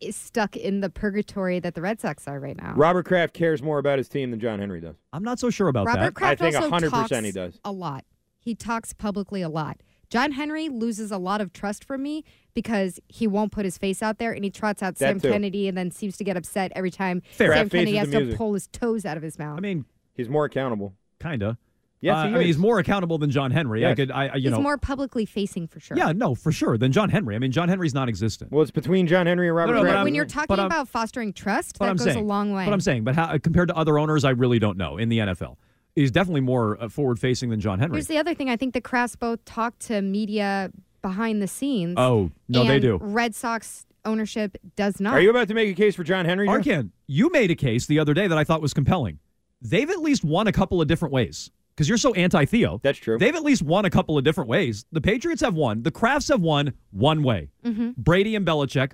[0.00, 2.74] is stuck in the purgatory that the Red Sox are right now.
[2.76, 4.94] Robert Kraft cares more about his team than John Henry does.
[5.12, 5.96] I'm not so sure about that.
[5.96, 6.14] Robert that.
[6.14, 7.58] Kraft I think also 100% talks he does.
[7.64, 8.04] a lot.
[8.38, 9.80] He talks publicly a lot.
[10.10, 12.22] John Henry loses a lot of trust from me
[12.54, 15.32] because he won't put his face out there and he trots out That Sam too.
[15.32, 17.48] Kennedy and then seems to get upset every time Fair.
[17.48, 18.38] Sam Kraft Kennedy has to music.
[18.38, 19.58] pull his toes out of his mouth.
[19.58, 20.94] I mean, He's more accountable.
[21.18, 21.56] kind of.
[22.04, 23.86] Yes, Uh, he I mean, he's more accountable than John Henry.
[23.86, 25.96] I could, I, I- you He's know, more publicly facing for sure.
[25.96, 27.34] yeah, no, for sure, than John Henry.
[27.34, 28.52] I mean, John Henry's non-existent.
[28.52, 29.96] Well, it's between John Henry and Robert no, but Kraft.
[29.96, 32.66] I'm- when you're talking I'm- about fostering trust, that I'm goes saying, a long way.
[32.66, 35.18] But I'm saying, but how, compared to other owners, I really don't know in the
[35.18, 35.56] NFL.
[35.96, 37.96] He's definitely more uh, forward-facing than John Henry.
[37.96, 38.50] Here's the other thing.
[38.50, 41.94] I think the Krafts both talk to media behind the scenes.
[41.96, 42.98] oh no, they do.
[43.00, 45.14] Red Sox ownership does not.
[45.14, 46.46] Are you about to make a case for John Henry?
[46.46, 46.52] Joe?
[46.52, 49.18] Arcand, you made a case the other day that I thought was compelling.
[49.62, 52.80] They've at least won a couple of different ways because you're so anti-Theo.
[52.82, 53.18] That's true.
[53.18, 54.84] They've at least won a couple of different ways.
[54.92, 55.82] The Patriots have won.
[55.82, 57.50] The Krafts have won one way.
[57.64, 57.90] Mm-hmm.
[57.96, 58.92] Brady and Belichick,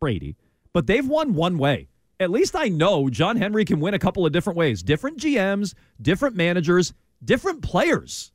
[0.00, 0.36] Brady,
[0.72, 1.88] but they've won one way.
[2.18, 4.82] At least I know John Henry can win a couple of different ways.
[4.82, 8.31] Different GMs, different managers, different players.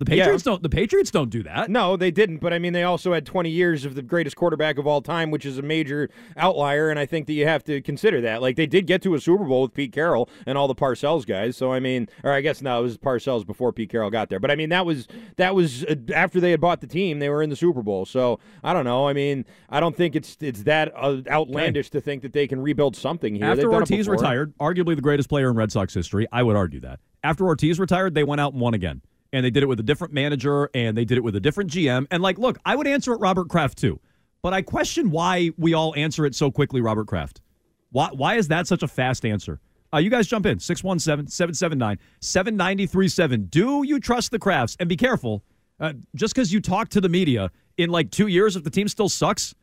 [0.00, 0.22] The Yeah.
[0.22, 0.62] Patriots don't.
[0.62, 1.68] The Patriots don't do that.
[1.70, 2.38] No, they didn't.
[2.38, 5.32] But I mean, they also had 20 years of the greatest quarterback of all time,
[5.32, 6.88] which is a major outlier.
[6.88, 8.40] And I think that you have to consider that.
[8.40, 11.26] Like they did get to a Super Bowl with Pete Carroll and all the Parcells
[11.26, 11.56] guys.
[11.56, 14.38] So I mean, or I guess no, it was Parcells before Pete Carroll got there.
[14.38, 17.18] But I mean, that was that was uh, after they had bought the team.
[17.18, 18.06] They were in the Super Bowl.
[18.06, 19.08] So I don't know.
[19.08, 22.60] I mean, I don't think it's it's that uh, outlandish to think that they can
[22.60, 23.46] rebuild something here.
[23.46, 27.00] After Ortiz retired, arguably the greatest player in Red Sox history, I would argue that.
[27.24, 29.02] After Ortiz retired, they went out and won again.
[29.32, 31.70] And they did it with a different manager and they did it with a different
[31.70, 32.06] GM.
[32.10, 34.00] And like, look, I would answer it Robert Kraft too.
[34.42, 37.42] But I question why we all answer it so quickly, Robert Kraft.
[37.90, 39.60] Why why is that such a fast answer?
[39.92, 43.50] Uh, you guys jump in 617-779-7937.
[43.50, 44.76] Do you trust the Krafts?
[44.78, 45.42] And be careful.
[45.80, 48.88] Uh, just because you talk to the media in like two years, if the team
[48.88, 49.54] still sucks,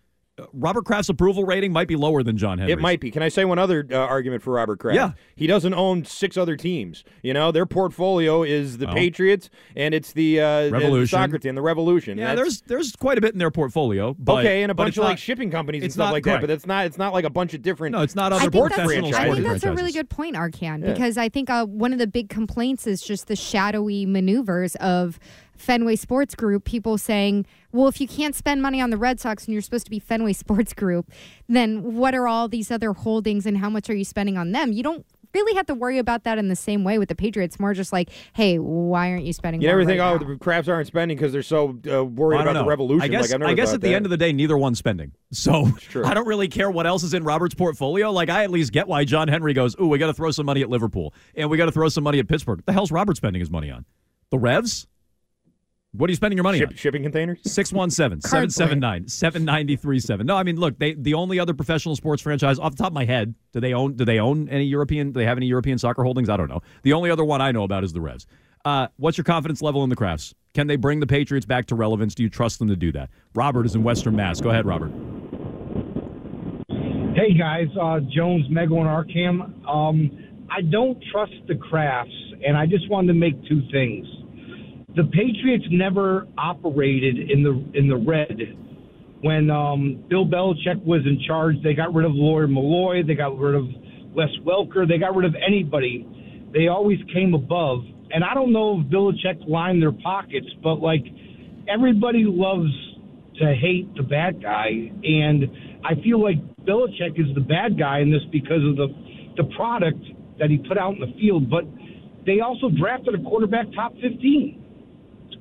[0.51, 2.73] Robert Kraft's approval rating might be lower than John Henry's.
[2.73, 3.09] It might be.
[3.09, 4.95] Can I say one other uh, argument for Robert Kraft?
[4.95, 5.11] Yeah.
[5.35, 7.05] He doesn't own six other teams.
[7.23, 8.93] You know, their portfolio is the Oh.
[8.93, 11.07] Patriots and it's the, uh, the Revolution.
[11.17, 12.17] soccer team, the Revolution.
[12.17, 14.13] Yeah, That's- there's there's quite a bit in their portfolio.
[14.19, 16.41] But, okay, and a bunch of not- like shipping companies and stuff like correct.
[16.41, 16.47] that.
[16.47, 16.85] But it's not.
[16.85, 17.93] It's not like a bunch of different.
[17.93, 20.83] No, it's not I other think, that's, I think that's a really good point, Arcand,
[20.83, 20.91] Yeah.
[20.91, 25.17] because I think uh, one of the big complaints is just the shadowy maneuvers of
[25.57, 26.65] Fenway Sports Group.
[26.65, 29.85] People saying, well, if you can't spend money on the Red Sox and you're supposed
[29.85, 31.11] to be Fenway Sports Group,
[31.47, 34.71] then what are all these other holdings and how much are you spending on them?
[34.71, 37.59] You don't really have to worry about that in the same way with the Patriots.
[37.59, 39.61] More just like, hey, why aren't you spending?
[39.61, 40.27] You more never think, right oh, now?
[40.29, 43.01] the Krafts aren't spending because they're so uh, worried I don't about the revolution.
[43.03, 43.95] I guess, like, I've never I guess at the that.
[43.95, 45.11] end of the day, neither one's spending.
[45.31, 46.05] So true.
[46.05, 48.09] I don't really care what else is in Robert's portfolio.
[48.09, 50.45] Like, I at least get why John Henry goes, ooh, we got to throw some
[50.45, 52.59] money at Liverpool and we got to throw some money at Pittsburgh.
[52.59, 53.83] What the hell's Robert spending his money on?
[54.29, 54.87] The Revs?
[55.97, 56.75] What are you spending your money Ship- on?
[56.75, 57.39] shipping containers.
[57.43, 60.25] 617 779 7937.
[60.25, 62.93] No, I mean, look, they the only other professional sports franchise off the top of
[62.93, 65.77] my head, do they own do they own any European do they have any European
[65.77, 66.29] soccer holdings?
[66.29, 66.61] I don't know.
[66.83, 68.25] The only other one I know about is the Revs.
[68.63, 70.33] Uh, what's your confidence level in the Krafts?
[70.55, 72.15] Can they bring the Patriots back to relevance?
[72.15, 73.09] Do you trust them to do that?
[73.35, 74.41] Robert is in Western Mass.
[74.41, 74.91] Go ahead, Robert.
[77.15, 79.67] Hey guys, uh, Jones, Mego, and Arcand.
[79.67, 82.11] Um, I don't trust the Krafts,
[82.45, 84.05] and I just wanted to make two things.
[84.95, 88.37] The Patriots never operated in the in the red.
[89.21, 93.37] When um, Bill Belichick was in charge, they got rid of Lawyer Milloy, they got
[93.37, 93.65] rid of
[94.13, 96.07] Wes Welker, they got rid of anybody.
[96.53, 97.79] They always came above.
[98.11, 101.03] And I don't know if Belichick lined their pockets, but like
[101.67, 102.71] everybody loves
[103.39, 104.69] to hate the bad guy,
[105.03, 105.43] and
[105.83, 108.87] I feel like Belichick is the bad guy in this because of the
[109.37, 109.99] the product
[110.39, 111.49] that he put out in the field.
[111.49, 111.65] But
[112.25, 114.64] they also drafted a quarterback top fifteen,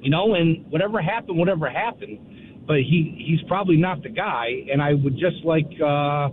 [0.04, 2.18] you know, and whatever happened, whatever happened.
[2.66, 6.28] But he he's probably not the guy, and I would just like uh,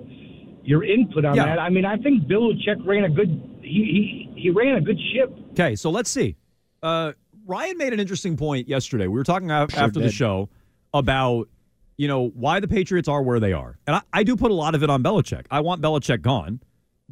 [0.64, 1.46] your input on Yeah.
[1.46, 1.60] that.
[1.60, 3.30] I mean, I think Bill Belichick ran a good
[3.62, 5.34] he he, he ran a good ship.
[5.52, 6.36] Okay, so let's see.
[6.84, 7.12] Uh,
[7.46, 9.08] Ryan made an interesting point yesterday.
[9.08, 10.50] We were talking af- after the show
[10.94, 11.50] about
[11.98, 14.54] you know why the Patriots are where they are, and I, I do put a
[14.54, 15.46] lot of it on Belichick.
[15.52, 16.62] I want Belichick gone,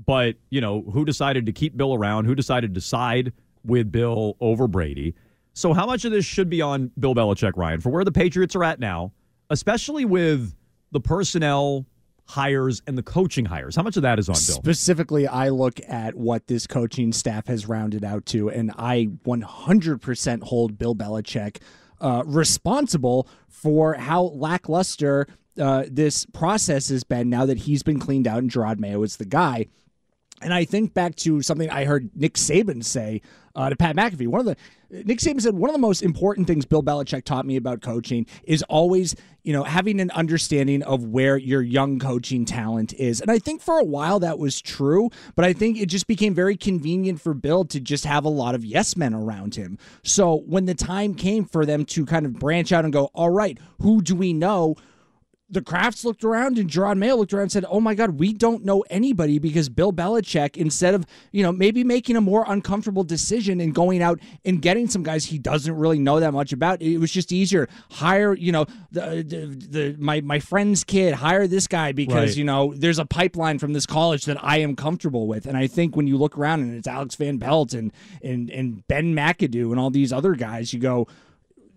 [0.06, 2.24] but you know who decided to keep Bill around?
[2.26, 3.34] Who decided to side
[3.66, 5.14] with Bill over Brady?
[5.60, 8.56] So how much of this should be on Bill Belichick, Ryan, for where the Patriots
[8.56, 9.12] are at now,
[9.50, 10.56] especially with
[10.94, 11.86] the personnel
[12.24, 13.76] hires and the coaching hires?
[13.76, 14.56] How much of that is on Bill?
[14.56, 20.44] Specifically, I look at what this coaching staff has rounded out to, and I 100%
[20.44, 21.58] hold Bill Belichick
[22.00, 25.28] uh, responsible for how lackluster
[25.60, 29.18] uh, this process has been now that he's been cleaned out and Jerod Mayo is
[29.18, 29.66] the guy.
[30.42, 33.22] And I think back to something I heard Nick Saban say
[33.56, 34.28] uh, to Pat McAfee.
[34.28, 34.56] One of the
[34.92, 38.26] Nick Saban said one of the most important things Bill Belichick taught me about coaching
[38.44, 43.22] is always, you know, having an understanding of where your young coaching talent is.
[43.22, 46.34] And I think for a while that was true, but I think it just became
[46.34, 49.78] very convenient for Bill to just have a lot of yes men around him.
[50.04, 53.30] So when the time came for them to kind of branch out and go, all
[53.30, 54.76] right, who do we know?
[55.52, 58.34] The Krafts looked around and Jerod Mayo looked around and said, "Oh my God, we
[58.34, 63.04] don't know anybody because Bill Belichick, instead of you know maybe making a more uncomfortable
[63.04, 66.82] decision and going out and getting some guys he doesn't really know that much about,
[66.82, 71.48] it was just easier hire you know the the, the my my friend's kid hire
[71.48, 72.38] this guy because Right.
[72.38, 75.66] you know there's a pipeline from this college that I am comfortable with, and I
[75.68, 77.92] think when you look around and it's Alex Van Pelt and
[78.24, 81.08] and and Ben McAdoo and all these other guys, you go."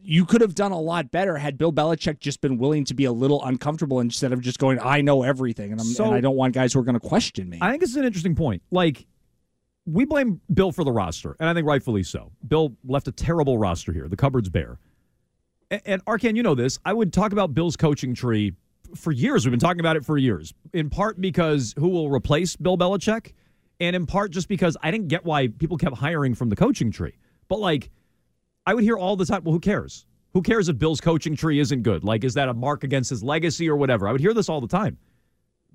[0.04, 3.04] You could have done a lot better had Bill Belichick just been willing to be
[3.04, 6.20] a little uncomfortable instead of just going, I know everything, and, I'm, So- and I
[6.20, 7.58] don't want guys who are going to question me.
[7.60, 8.62] I think it's an interesting point.
[8.72, 9.06] Like,
[9.86, 12.32] we blame Bill for the roster, and I think rightfully so.
[12.46, 14.08] Bill left a terrible roster here.
[14.08, 14.78] The cupboard's bare.
[15.70, 16.78] And, and Arcand, you know this.
[16.84, 18.54] I would talk about Bill's coaching tree
[18.96, 19.44] for years.
[19.46, 23.32] We've been talking about it for years, in part because who will replace Bill Belichick,
[23.80, 26.90] and in part just because I didn't get why people kept hiring from the coaching
[26.90, 27.14] tree.
[27.48, 27.90] But, like,
[28.66, 30.06] I would hear all the time, well, who cares?
[30.34, 32.04] Who cares if Bill's coaching tree isn't good?
[32.04, 34.08] Like, is that a mark against his legacy or whatever?
[34.08, 34.98] I would hear this all the time.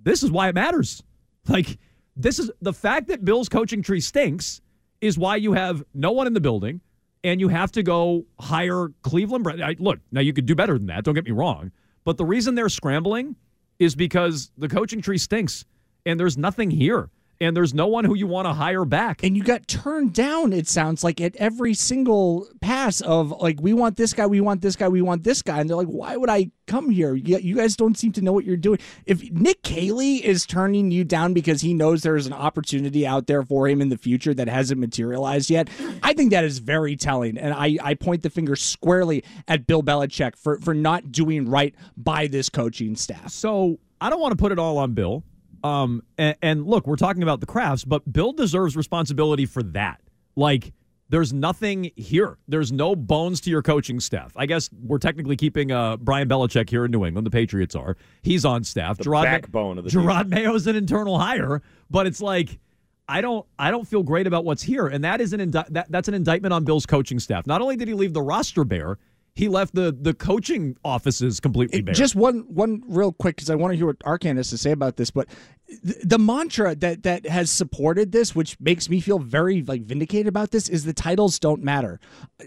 [0.02, 1.04] This is why it matters.
[1.50, 1.78] Like,
[2.17, 4.60] this is the fact that Bill's coaching tree stinks
[5.00, 6.82] is why you have no one in the building
[7.23, 9.45] and you have to go hire Cleveland.
[9.80, 11.06] Look, now you could do better than that.
[11.06, 11.71] Don't get me wrong.
[12.04, 13.38] But the reason they're scrambling
[13.80, 15.63] is because the coaching tree stinks
[16.06, 19.23] and there's nothing here and there's no one who you want to hire back.
[19.23, 23.73] and you got turned down, it sounds like, at every single pass of, like, we
[23.73, 25.60] want this guy, we want this guy, we want this guy.
[25.60, 27.15] And they're like, why would I come here?
[27.15, 28.80] You you guys don't seem to know what you're doing.
[29.06, 33.43] If Nick Caley is turning you down because he knows there's an opportunity out there
[33.43, 35.69] for him in the future that hasn't materialized yet,
[36.04, 37.38] I think that is very telling.
[37.38, 41.73] And I, I point the finger squarely at Bill Belichick for, for not doing right
[41.95, 43.32] by this coaching staff.
[43.32, 45.23] So I don't want to put it all on Bill.
[45.63, 50.02] Um, and, and look, we're talking about the Krafts, but Bill deserves responsibility for that.
[50.36, 50.74] Like,
[51.10, 52.38] there's nothing here.
[52.48, 54.34] There's no bones to your coaching staff.
[54.36, 57.26] I guess we're technically keeping uh, Brian Belichick here in New England.
[57.26, 57.96] The Patriots are.
[58.24, 58.98] He's on staff.
[58.98, 60.02] The Jerod Ma- backbone of the team.
[60.02, 62.60] Jerod Mayo's an internal hire, but it's like
[63.08, 65.88] I don't I don't feel great about what's here, and that is an indi- that,
[65.89, 67.48] that's an indictment on Bill's coaching staff.
[67.48, 68.98] Not only did he leave the roster bare,
[69.38, 71.93] he left the the coaching offices completely bare.
[71.93, 74.71] Just one one real quick because I want to hear what Arcand has to say
[74.71, 75.12] about this.
[75.12, 75.28] But
[75.86, 80.28] th- the mantra that that has supported this, which makes me feel very like vindicated
[80.28, 82.00] about this, is the titles don't matter.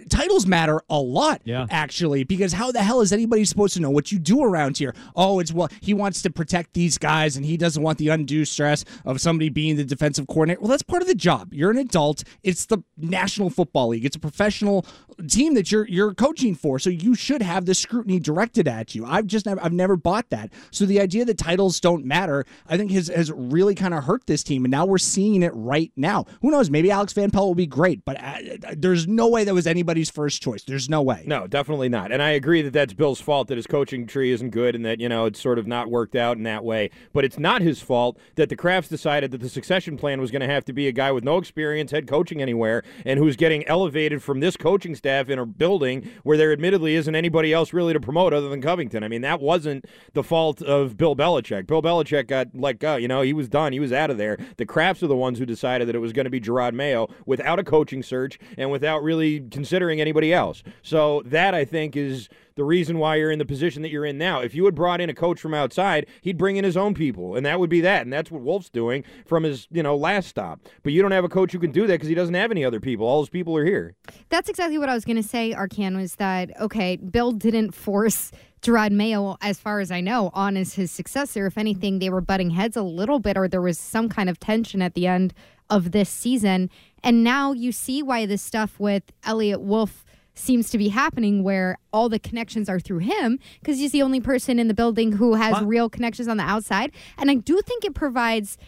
[0.08, 1.66] Titles matter a lot, Yeah.
[1.70, 4.92] actually, because how the hell is anybody supposed to know what you do around here?
[5.14, 8.44] Oh, it's well, he wants to protect these guys, and he doesn't want the undue
[8.44, 10.60] stress of somebody being the defensive coordinator.
[10.60, 11.54] Well, that's part of the job.
[11.54, 12.24] You're an adult.
[12.42, 14.04] It's the National Football League.
[14.04, 14.84] It's a professional
[15.28, 19.04] team that you're you're coaching for, so you should have the scrutiny directed at you.
[19.04, 20.50] I've just never I've never bought that.
[20.70, 24.26] So the idea that titles don't matter, I think has has really kind of hurt
[24.26, 26.26] this team, and now we're seeing it right now.
[26.42, 26.70] Who knows?
[26.70, 28.36] Maybe Alex Van Pelt will be great, but uh,
[28.76, 30.62] there's no way that was anybody's first choice.
[30.64, 31.24] There's no way.
[31.26, 32.12] No, definitely not.
[32.12, 35.00] And I agree that that's Bill's fault that his coaching tree isn't good and that,
[35.00, 36.90] you know, it's sort of not worked out in that way.
[37.12, 40.40] But it's not his fault that the Krafts decided that the succession plan was going
[40.40, 43.66] to have to be a guy with no experience head coaching anywhere and who's getting
[43.66, 47.92] elevated from this coaching staff in a building where there admittedly isn't anybody else really
[47.92, 49.02] to promote other than Covington.
[49.02, 51.66] I mean, that wasn't the fault of Bill Belichick.
[51.66, 52.94] Bill Belichick got let go.
[52.94, 53.72] You know, he was done.
[53.72, 54.38] He was out of there.
[54.56, 57.08] The Krafts are the ones who decided that it was going to be Jerod Mayo
[57.26, 60.62] without a coaching search and without really considering anybody else.
[60.82, 64.18] So that I think is the reason why you're in the position that you're in
[64.18, 64.40] now.
[64.40, 67.36] If you had brought in a coach from outside, he'd bring in his own people,
[67.36, 68.02] and that would be that.
[68.02, 70.60] And that's what Wolf's doing from his, you know, last stop.
[70.82, 72.64] But you don't have a coach who can do that because he doesn't have any
[72.64, 73.06] other people.
[73.06, 73.94] All his people are here.
[74.28, 78.32] That's exactly what I was going to say, Arcand, was that, okay, Bill didn't force
[78.62, 81.46] Jerod Mayo, as far as I know, on as his successor.
[81.46, 84.38] If anything, they were butting heads a little bit, or there was some kind of
[84.38, 85.32] tension at the end
[85.70, 86.68] of this season.
[87.02, 90.04] And now you see why this stuff with Eliot Wolf
[90.40, 94.20] seems to be happening where all the connections are through him because he's the only
[94.20, 95.66] person in the building who has What?
[95.66, 96.92] real connections on the outside.
[97.18, 98.58] And I do think it provides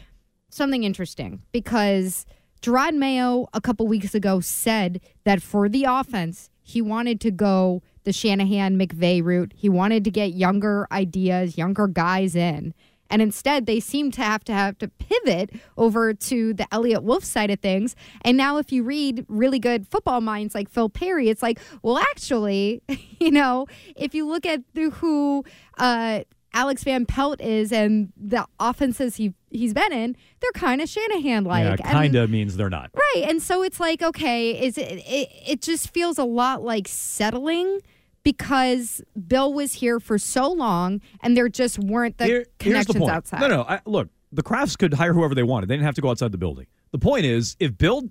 [0.50, 2.26] something interesting because
[2.60, 7.82] Jerod Mayo a couple weeks ago said that for the offense, he wanted to go
[8.04, 9.52] the Shanahan McVay route.
[9.56, 12.74] He wanted to get younger ideas, younger guys in.
[13.12, 17.24] And instead, they seem to have to have to pivot over to the Eliot Wolf
[17.24, 17.94] side of things.
[18.22, 21.98] And now, if you read really good football minds like Phil Perry, it's like, well,
[21.98, 22.82] actually,
[23.20, 25.44] you know, if you look at who
[25.76, 26.20] uh,
[26.54, 31.44] Alex Van Pelt is and the offenses he he's been in, they're kind of Shanahan
[31.44, 31.64] like.
[31.64, 32.90] yeah, kind of means they're not.
[32.94, 33.28] Right.
[33.28, 37.80] And so it's like, okay, is it, it it just feels a lot like settling
[38.24, 43.10] because Bill was here for so long and there just weren't the Here- connections the
[43.10, 43.40] outside.
[43.40, 43.62] No, no.
[43.62, 45.68] I, look, the Krafts could hire whoever they wanted.
[45.68, 46.66] They didn't have to go outside the building.
[46.92, 48.02] The point is, if Bill,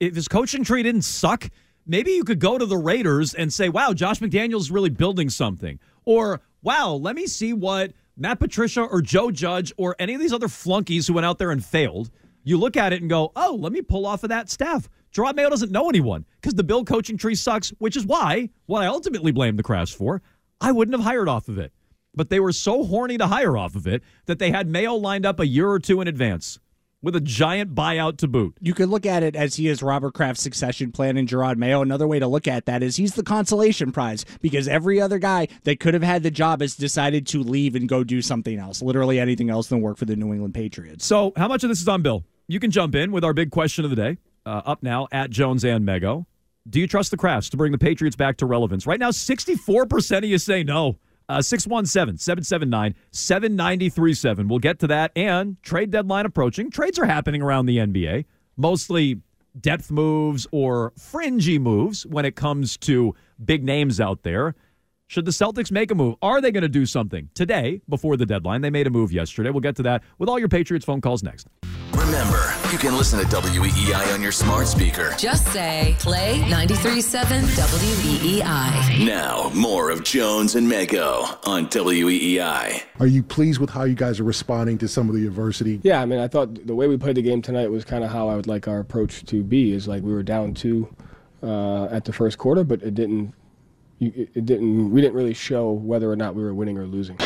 [0.00, 1.48] if his coaching tree didn't suck,
[1.86, 5.78] maybe you could go to the Raiders and say, "Wow, Josh McDaniels really building something,"
[6.04, 10.32] or "Wow, let me see what Matt Patricia or Joe Judge or any of these
[10.32, 12.10] other flunkies who went out there and failed."
[12.44, 15.34] You look at it and go, "Oh, let me pull off of that staff." Jerod
[15.34, 18.86] Mayo doesn't know anyone because the Bill coaching tree sucks, which is why what I
[18.86, 20.22] ultimately blame the Krafts for.
[20.60, 21.72] I wouldn't have hired off of it
[22.18, 25.24] but they were so horny to hire off of it that they had Mayo lined
[25.24, 26.58] up a year or two in advance
[27.00, 28.56] with a giant buyout to boot.
[28.60, 31.80] You could look at it as he is Robert Kraft's succession plan in Gerard Mayo.
[31.80, 35.46] Another way to look at that is he's the consolation prize because every other guy
[35.62, 38.82] that could have had the job has decided to leave and go do something else,
[38.82, 41.06] literally anything else than work for the New England Patriots.
[41.06, 42.24] So, how much of this is on Bill?
[42.48, 44.18] You can jump in with our big question of the day.
[44.48, 46.24] Uh, up now at Jones and Mego.
[46.66, 48.86] Do you trust the Krafts to bring the Patriots back to relevance?
[48.86, 50.96] Right now, 64% of you say no.
[51.28, 54.48] Uh, 617 779 7937.
[54.48, 55.12] We'll get to that.
[55.14, 56.70] And trade deadline approaching.
[56.70, 58.24] Trades are happening around the NBA,
[58.56, 59.20] mostly
[59.60, 64.54] depth moves or fringy moves when it comes to big names out there.
[65.08, 66.16] Should the Celtics make a move?
[66.20, 68.60] Are they going to do something today before the deadline?
[68.60, 69.48] They made a move yesterday.
[69.48, 71.46] We'll get to that with all your Patriots phone calls next.
[71.94, 75.14] Remember, you can listen to WEEI on your smart speaker.
[75.16, 79.06] Just say play 93.7 WEEI.
[79.06, 82.82] Now, more of Jones and Mego on WEEI.
[83.00, 85.80] Are you pleased with how you guys are responding to some of the adversity?
[85.82, 88.10] Yeah, I mean, I thought the way we played the game tonight was kind of
[88.10, 89.72] how I would like our approach to be.
[89.72, 90.94] Is like we were down two
[91.42, 93.32] uh, at the first quarter, but it didn't.
[93.98, 94.90] You, it- it didn't.
[94.90, 97.16] We didn't really show whether or not we were winning or losing.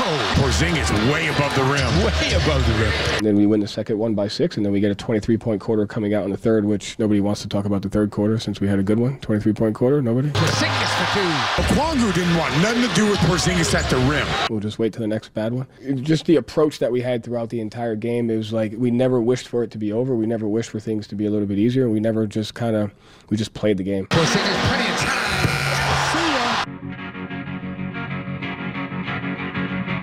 [0.00, 2.04] Oh, Porzingis way above the rim.
[2.04, 2.92] Way above the rim.
[3.16, 5.36] And then we win the second one by six, and then we get a 23
[5.36, 8.10] point quarter coming out in the third, which nobody wants to talk about the third
[8.12, 9.18] quarter since we had a good one.
[9.20, 10.28] 23 point quarter, nobody.
[10.30, 11.72] Porzingis for two.
[11.74, 14.26] Okongwu didn't want nothing to do with Porzingis at the rim.
[14.48, 15.66] We'll just wait till the next bad one.
[16.02, 18.30] Just the approach that we had throughout the entire game.
[18.30, 20.14] It was like we never wished for it to be over.
[20.14, 21.88] We never wished for things to be a little bit easier.
[21.90, 22.92] We never just kind of
[23.30, 24.06] we just played the game.
[24.06, 24.87] Porzingis plenty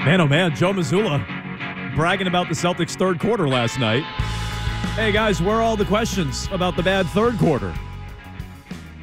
[0.05, 4.03] Man, oh man, Joe Mazzulla bragging about the Celtics' third quarter last night.
[4.93, 7.73] Hey guys, where are all the questions about the bad third quarter?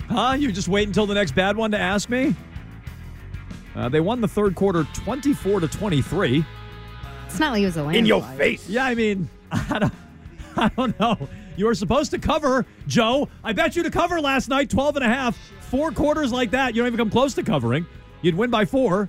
[0.08, 0.36] Huh?
[0.38, 2.36] You just wait until the next bad one to ask me?
[3.74, 6.44] Uh, they won the third quarter 24 to 23.
[7.26, 7.96] It's not like it was a landslide.
[7.96, 8.68] In your face.
[8.68, 9.94] Yeah, I mean, I don't,
[10.56, 11.28] I don't know.
[11.56, 13.28] You were supposed to cover, Joe.
[13.42, 15.36] I bet you to cover last night, 12 and a half.
[15.62, 17.86] Four quarters like that, you don't even come close to covering.
[18.20, 19.08] You'd win by four.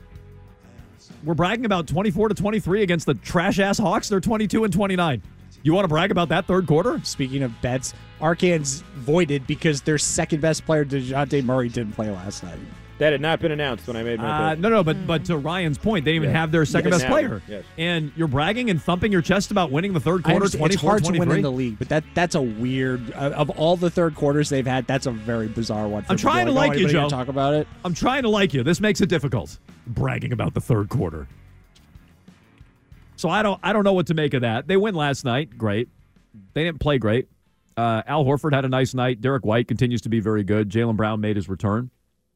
[1.23, 4.09] We're bragging about 24 to 23 against the trash ass Hawks.
[4.09, 5.21] They're 22 and 29.
[5.61, 6.99] You want to brag about that third quarter?
[7.03, 12.43] Speaking of bets, Arkansas voided because their second best player, DeJounte Murray, didn't play last
[12.43, 12.59] night.
[12.99, 15.37] That had not been announced when I made my Uh, no, no, but but to
[15.37, 16.41] Ryan's point, they didn't even Yeah.
[16.41, 17.01] have their second Yes.
[17.01, 17.41] best player.
[17.49, 17.63] Yes.
[17.77, 20.81] And you're bragging and thumping your chest about winning the third I quarter, understand it's
[20.81, 23.11] hard to win in the league, but that that's a weird.
[23.13, 26.03] Uh, of all the third quarters they've had, that's a very bizarre one.
[26.03, 27.09] For I'm trying to like, like you, Joe.
[27.09, 27.67] Talk about it.
[27.83, 28.63] I'm trying to like you.
[28.63, 29.57] This makes it difficult.
[29.85, 31.27] Bragging about the third quarter.
[33.15, 34.67] So I don't I don't know what to make of that.
[34.67, 35.57] They win last night.
[35.57, 35.89] Great.
[36.53, 37.27] They didn't play great.
[37.77, 39.21] Uh, Al Horford had a nice night.
[39.21, 40.69] Derrick White continues to be very good.
[40.69, 41.89] Jaylen Brown made his return.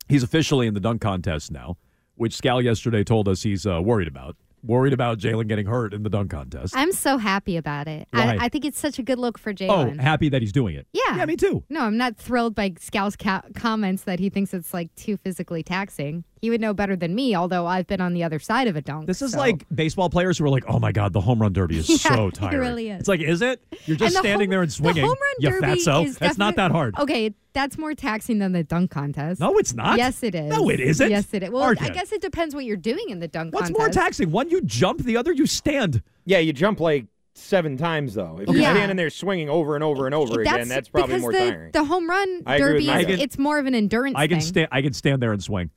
[0.08, 1.78] He's officially in the dunk contest now,
[2.16, 4.36] which Scal yesterday told us he's uh, worried about.
[4.64, 6.76] Worried about Jaylen getting hurt in the dunk contest.
[6.76, 8.08] I'm so happy about it.
[8.12, 10.00] I, I think it's such a good look for Jaylen.
[10.00, 10.88] oh, happy that he's doing it.
[10.94, 11.18] yeah.
[11.18, 11.64] Yeah, me too.
[11.70, 15.62] No, I'm not thrilled by Scal's ca- comments that he thinks it's like too physically
[15.62, 16.24] taxing.
[16.42, 18.82] He would know better than me, although I've been on the other side of a
[18.82, 19.08] dunk.
[19.08, 21.54] This is so- like baseball players who are like, "Oh my god, the home run
[21.54, 23.00] derby is Yeah, so it really is.
[23.02, 23.62] It's like, is it?
[23.86, 25.02] You're just the standing home- there and swinging.
[25.04, 26.06] The home run you derby fatso.
[26.06, 26.98] is That's not that hard.
[27.00, 29.40] Okay, that's more taxing than the dunk contest.
[29.40, 29.98] No, it's not.
[29.98, 30.50] Yes, it is.
[30.50, 31.10] No, it isn't.
[31.10, 31.50] Yes, it is.
[31.50, 31.82] Well, Arcand.
[31.82, 33.80] I guess it depends what you're doing in the dunk What's contest.
[33.80, 34.32] more taxing?
[34.32, 36.02] One you jump, the other you stand.
[36.26, 38.40] Yeah, you jump like seven times though.
[38.42, 38.74] If you're Yeah.
[38.74, 41.72] standing there swinging over and over and over again, that's probably more the, tiring.
[41.72, 43.20] The home run I agree with derby, is, Megan.
[43.20, 44.68] it's more of an endurance I can stand.
[44.72, 45.70] I can stand there and swing.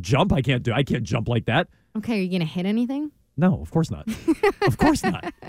[0.00, 0.72] Jump, I can't do.
[0.72, 1.68] I can't jump like that.
[1.96, 3.12] okay, are you going to hit anything?
[3.36, 4.08] No, of course not.
[4.66, 5.24] of course not.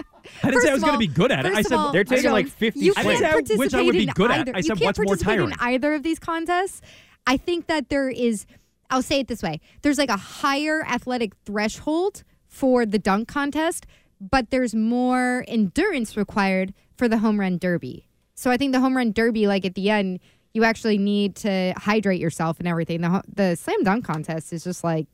[0.43, 1.53] I didn't First say I was going to be good at it.
[1.53, 4.05] I said all, They're taking Joe, like 50 You can't didn't which I would be
[4.05, 4.39] participate good in at.
[4.41, 4.51] either.
[4.55, 5.05] I said you can't what's more
[5.37, 6.81] participate in either of these contests.
[7.25, 8.45] I think that there is.
[8.91, 13.85] I'll say it this way: there's like a higher athletic threshold for the dunk contest,
[14.21, 18.05] but there's more endurance required for the home run derby.
[18.35, 20.19] So I think the home run derby, like at the end,
[20.53, 23.01] you actually need to hydrate yourself and everything.
[23.01, 25.07] The the slam dunk contest is just like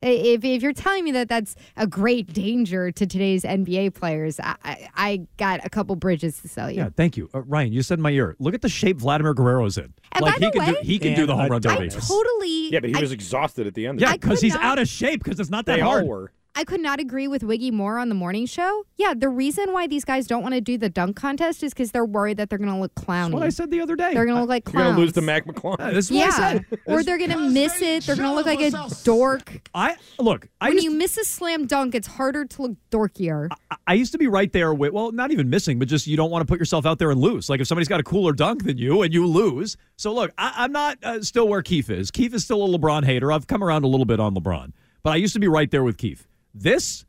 [0.00, 4.54] if, if you're telling me that that's a great danger to today's NBA players, I,
[4.64, 6.76] I, I got a couple bridges to sell you.
[6.76, 7.72] Yeah, thank you, uh, Ryan.
[7.72, 8.36] You said in my ear.
[8.38, 9.92] Look at the shape Vladimir Guerrero's in.
[10.12, 10.72] And like by he the can do.
[10.74, 11.86] way- He can do the home a run derby.
[11.88, 12.06] Adonis.
[12.06, 12.70] Totally.
[12.70, 14.00] yeah, but he I- was exhausted at the end.
[14.00, 14.20] Yeah, of it.
[14.20, 15.24] because he's not- out of shape.
[15.24, 16.04] Because it's not that they hard.
[16.04, 16.32] all were.
[16.58, 18.84] I could not agree with Wiggy Moore on the morning show.
[18.96, 21.92] Yeah, the reason why these guys don't want to do the dunk contest is because
[21.92, 23.26] they're worried that they're going to look clowny.
[23.26, 24.12] That's what I said the other day.
[24.12, 25.76] They're going to look like You're gonna lose to Mac McClung.
[25.78, 26.64] Uh, this is what I Yeah, said.
[26.84, 28.02] or they're going to miss it.
[28.02, 28.72] They're going to look like a
[29.04, 29.68] dork.
[29.72, 30.48] I look.
[30.60, 33.46] I when used, you miss a slam dunk, it's harder to look dorkier.
[33.70, 34.92] I- I used to be right there with.
[34.92, 37.20] Well, not even missing, but just you don't want to put yourself out there and
[37.20, 37.48] lose.
[37.48, 39.76] Like if somebody's got a cooler dunk than you and you lose.
[39.96, 42.10] So look, I, I'm not uh, still where Keith is.
[42.10, 43.30] Keith is still a LeBron hater.
[43.30, 44.72] I've come around a little bit on LeBron,
[45.04, 46.26] but I used to be right there with Keith.
[46.60, 47.04] This.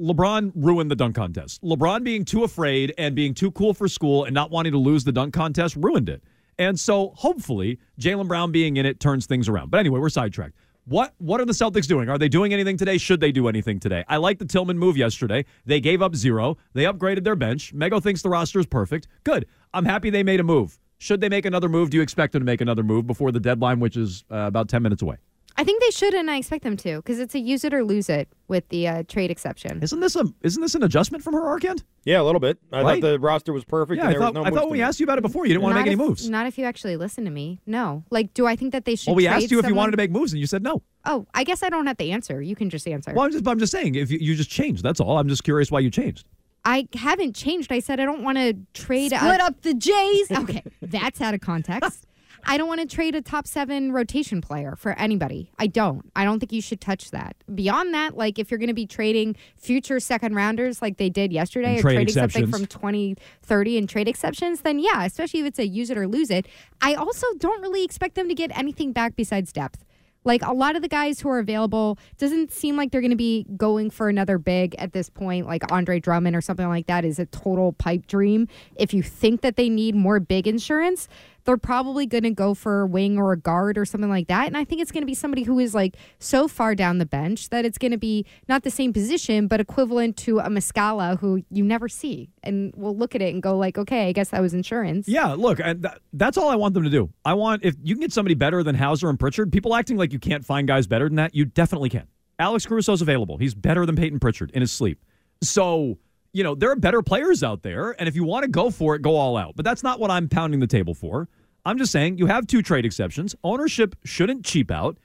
[0.00, 1.62] LeBron ruined the dunk contest.
[1.62, 5.04] LeBron being too afraid and being too cool for school and not wanting to lose
[5.04, 6.22] the dunk contest ruined it.
[6.58, 9.70] And so hopefully Jaylen Brown being in it turns things around.
[9.70, 10.54] But anyway, we're sidetracked.
[10.86, 12.08] What what are the Celtics doing?
[12.08, 12.98] Are they doing anything today?
[12.98, 14.04] Should they do anything today?
[14.08, 15.44] I like the Tillman move yesterday.
[15.64, 16.56] They gave up zero.
[16.74, 17.74] They upgraded their bench.
[17.74, 19.08] Mego thinks the roster is perfect.
[19.24, 19.46] Good.
[19.72, 20.78] I'm happy they made a move.
[20.98, 21.90] Should they make another move?
[21.90, 24.68] Do you expect them to make another move before the deadline, which is uh, about
[24.68, 25.16] 10 minutes away?
[25.58, 27.82] I think they should, and I expect them to, because it's a use it or
[27.82, 29.82] lose it with the uh, trade exception.
[29.82, 31.82] Isn't this a isn't this an adjustment from her Arcand?
[32.04, 32.58] Yeah, a little bit.
[32.72, 33.00] I Right?
[33.02, 33.96] thought the roster was perfect.
[33.98, 34.86] Yeah, and I there thought was no I thought when we make.
[34.88, 36.28] asked you about it before, you didn't want to Not make any moves.
[36.28, 37.60] Not if you actually listen to me.
[37.66, 38.04] No.
[38.10, 39.08] Like, do I think that they should?
[39.08, 40.82] Well, we trade asked you if you wanted to make moves, and you said no.
[41.06, 42.42] Oh, I guess I don't have to answer.
[42.42, 43.12] You can just answer.
[43.14, 45.18] Well, I'm just I'm just saying if you, you just changed, that's all.
[45.18, 46.26] I'm just curious why you changed.
[46.64, 47.70] I haven't changed.
[47.72, 49.12] I said I don't want to trade.
[49.12, 50.30] Split up the Jays.
[50.36, 52.06] Okay, that's out of context.
[52.48, 55.50] I don't want to trade a top seven rotation player for anybody.
[55.58, 56.10] I don't.
[56.14, 57.36] I don't think you should touch that.
[57.52, 61.32] Beyond that, like if you're going to be trading future second rounders like they did
[61.32, 65.58] yesterday, And or trading something from 2030 and trade exceptions, then yeah, especially if it's
[65.58, 66.46] a use it or lose it.
[66.80, 69.84] I also don't really expect them to get anything back besides depth.
[70.26, 73.16] Like a lot of the guys who are available doesn't seem like they're going to
[73.16, 77.04] be going for another big at this point, like Andre Drummond or something like that
[77.04, 78.48] is a total pipe dream.
[78.74, 81.06] If you think that they need more big insurance,
[81.46, 84.46] they're probably going to go for a wing or a guard or something like that.
[84.46, 87.06] And I think it's going to be somebody who is like so far down the
[87.06, 91.18] bench that it's going to be not the same position, but equivalent to a Muscala
[91.18, 92.30] who you never see.
[92.42, 95.08] And we'll look at it and go like, okay, I guess that was insurance.
[95.08, 97.10] Yeah, look, and th- that's all I want them to do.
[97.24, 99.52] I want if you can get somebody better than Hauser and Pritchard.
[99.52, 101.34] People acting like you can't find guys better than that.
[101.34, 102.06] You definitely can.
[102.38, 103.38] Alex Caruso's available.
[103.38, 105.02] He's better than Peyton Pritchard in his sleep.
[105.42, 105.98] So
[106.32, 108.94] you know there are better players out there, and if you want to go for
[108.94, 109.56] it, go all out.
[109.56, 111.28] But that's not what I'm pounding the table for.
[111.64, 113.34] I'm just saying you have two trade exceptions.
[113.42, 114.98] Ownership shouldn't cheap out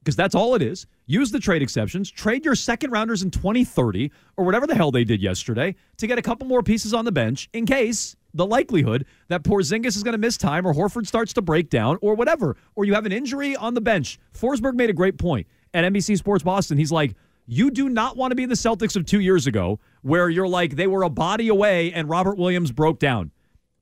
[0.00, 0.86] because that's all it is.
[1.06, 5.04] Use the trade exceptions, trade your second rounders in 2030 or whatever the hell they
[5.04, 9.06] did yesterday to get a couple more pieces on the bench in case the likelihood
[9.28, 12.56] that Porzingis is going to miss time or Horford starts to break down or whatever,
[12.74, 14.18] or you have an injury on the bench.
[14.36, 16.78] Forsberg made a great point at NBC Sports Boston.
[16.78, 17.14] He's like,
[17.50, 20.76] you do not want to be the Celtics of two years ago where you're like,
[20.76, 23.30] they were a body away and Robert Williams broke down.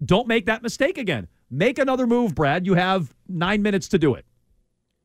[0.03, 1.27] Don't make that mistake again.
[1.51, 2.65] Make another move, Brad.
[2.65, 4.25] You have nine minutes to do it.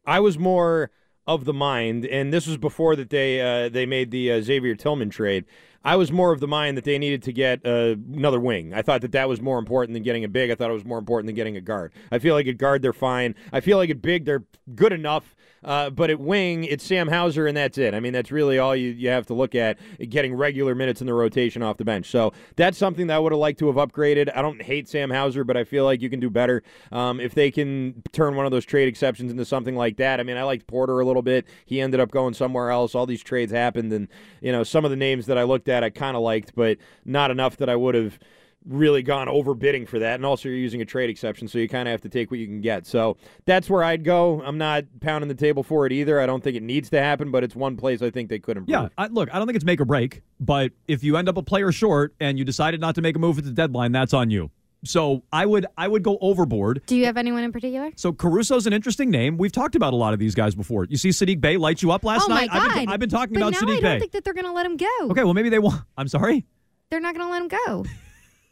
[0.06, 0.92] I was more
[1.26, 4.76] of the mind, and this was before that they uh, they made the uh, Xavier
[4.76, 5.46] Tillman trade.
[5.84, 8.74] I was more of the mind that they needed to get uh, another wing.
[8.74, 10.52] I thought that that was more important than getting a big.
[10.52, 11.94] I thought it was more important than getting a guard.
[12.12, 13.36] I feel like at guard they're fine.
[13.52, 14.44] I feel like at big they're
[14.76, 15.36] good enough.
[15.64, 17.94] Uh, but at wing, it's Sam Hauser, and that's it.
[17.94, 19.78] I mean, that's really all you, you have to look at
[20.10, 22.10] getting regular minutes in the rotation off the bench.
[22.10, 24.32] So that's something that I would have liked to have upgraded.
[24.36, 27.36] I don't hate Sam Hauser, but I feel like you can do better um, if
[27.36, 30.20] they can turn one of those trade exceptions into something like that.
[30.20, 31.46] I mean, I liked Porter a little bit.
[31.66, 32.96] He ended up going somewhere else.
[32.96, 34.08] All these trades happened, and
[34.42, 36.78] you know, some of the names that I looked at, I kind of liked, but
[37.06, 38.20] not enough that I would have
[38.66, 40.16] really gone overbidding for that.
[40.16, 42.40] And also, you're using a trade exception, so you kind of have to take what
[42.40, 42.86] you can get.
[42.86, 44.42] So that's where I'd go.
[44.44, 46.20] I'm not pounding the table for it either.
[46.20, 48.58] I don't think it needs to happen, but it's one place I think they could
[48.58, 48.70] improve.
[48.70, 51.38] Yeah, I, look, I don't think it's make or break, but if you end up
[51.38, 54.14] a player short and you decided not to make a move at the deadline, that's
[54.14, 54.52] on you.
[54.84, 56.82] So I would I would go overboard.
[56.88, 57.92] Do you have anyone in particular?
[57.98, 59.38] So Caruso's an interesting name.
[59.38, 60.86] We've talked about a lot of these guys before.
[60.86, 62.50] You see Sadiq Bey light you up last oh my night.
[62.52, 62.62] God.
[62.62, 64.00] I've, been, I've been talking but about now Sadiq I don't Bey.
[64.00, 64.88] think that they're going to let him go.
[65.12, 65.84] Okay, well maybe they want.
[65.98, 66.46] I'm sorry.
[66.90, 67.86] They're not going to let him go.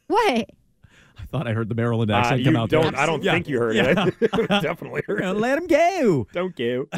[0.09, 0.49] what?
[1.17, 2.69] I thought I heard the Maryland Uh, accent you come out.
[2.69, 2.81] there.
[2.81, 2.95] don't.
[2.95, 3.33] I don't Yeah.
[3.33, 4.07] think you heard Yeah.
[4.21, 4.31] it.
[4.61, 5.37] Definitely heard Yeah, it.
[5.37, 6.27] Let him go.
[6.33, 6.87] Don't go.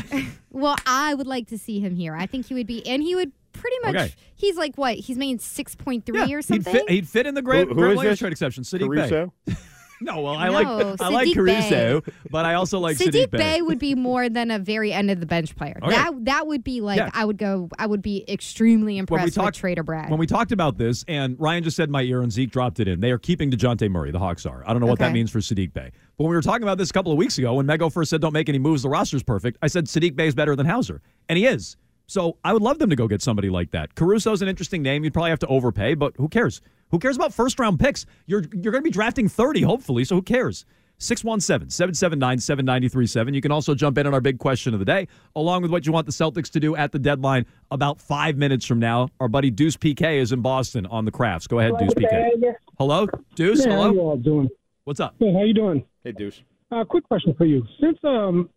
[0.53, 2.13] Well, I would like to see him here.
[2.15, 3.95] I think he would be, and he would pretty much.
[3.95, 4.13] Okay.
[4.35, 4.95] He's like what?
[4.95, 6.73] He's making six point three Yeah, or he'd something.
[6.73, 8.19] fit, he'd fit in the Grant, Who- who Grant is Williams this?
[8.19, 8.63] trade exception.
[8.63, 9.33] Sadiq Caruso?
[9.45, 9.53] Bey.
[10.01, 12.11] No, well, I No, like I like Caruso, Bey.
[12.29, 15.19] but I also like Sadiq Sadiq Bey would be more than a very end of
[15.19, 15.77] the bench player.
[15.81, 15.95] Oh, okay.
[15.95, 17.09] That that would be like Yeah.
[17.13, 17.69] I would go.
[17.77, 20.09] I would be extremely impressed we talked- with Trader Brad.
[20.09, 22.87] When we talked about this, and Ryan just said my ear, and Zeke dropped it
[22.87, 22.99] in.
[22.99, 24.11] They are keeping Dejounte Murray.
[24.11, 24.63] The Hawks are.
[24.65, 25.91] I don't know what that means for Sadiq Bey.
[26.17, 28.09] But when we were talking about this a couple of weeks ago, when Mego first
[28.09, 30.65] said, "Don't make any moves, the roster's perfect," I said Sadiq Bey is better than
[30.65, 31.77] Hauser, and he is.
[32.07, 33.95] So I would love them to go get somebody like that.
[33.95, 35.03] Caruso's an interesting name.
[35.05, 36.59] You'd probably have to overpay, but who cares?
[36.91, 38.05] Who cares about first round picks?
[38.27, 40.03] You're you're going to be drafting 30, hopefully.
[40.03, 40.65] So who cares?
[40.97, 43.33] 617 779 7937.
[43.33, 45.87] You can also jump in on our big question of the day, along with what
[45.87, 49.09] you want the Celtics to do at the deadline about five minutes from now.
[49.19, 51.47] Our buddy Deuce PK is in Boston on the Krafts.
[51.47, 52.53] Go ahead, Deuce PK.
[52.77, 53.07] Hello?
[53.33, 53.65] Deuce?
[53.65, 54.47] Yeah, how you all doing?
[54.83, 55.17] What's up?
[55.17, 55.33] Good.
[55.33, 55.83] How you doing?
[56.03, 56.43] Hey, Deuce.
[56.71, 57.65] Uh, quick question for you.
[57.81, 58.49] Since um,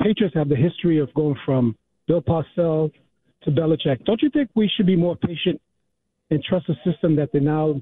[0.00, 1.76] Patriots have the history of going from
[2.08, 2.92] Bill Parcells
[3.42, 5.60] to Belichick, don't you think we should be more patient
[6.34, 7.80] and trust the system that they now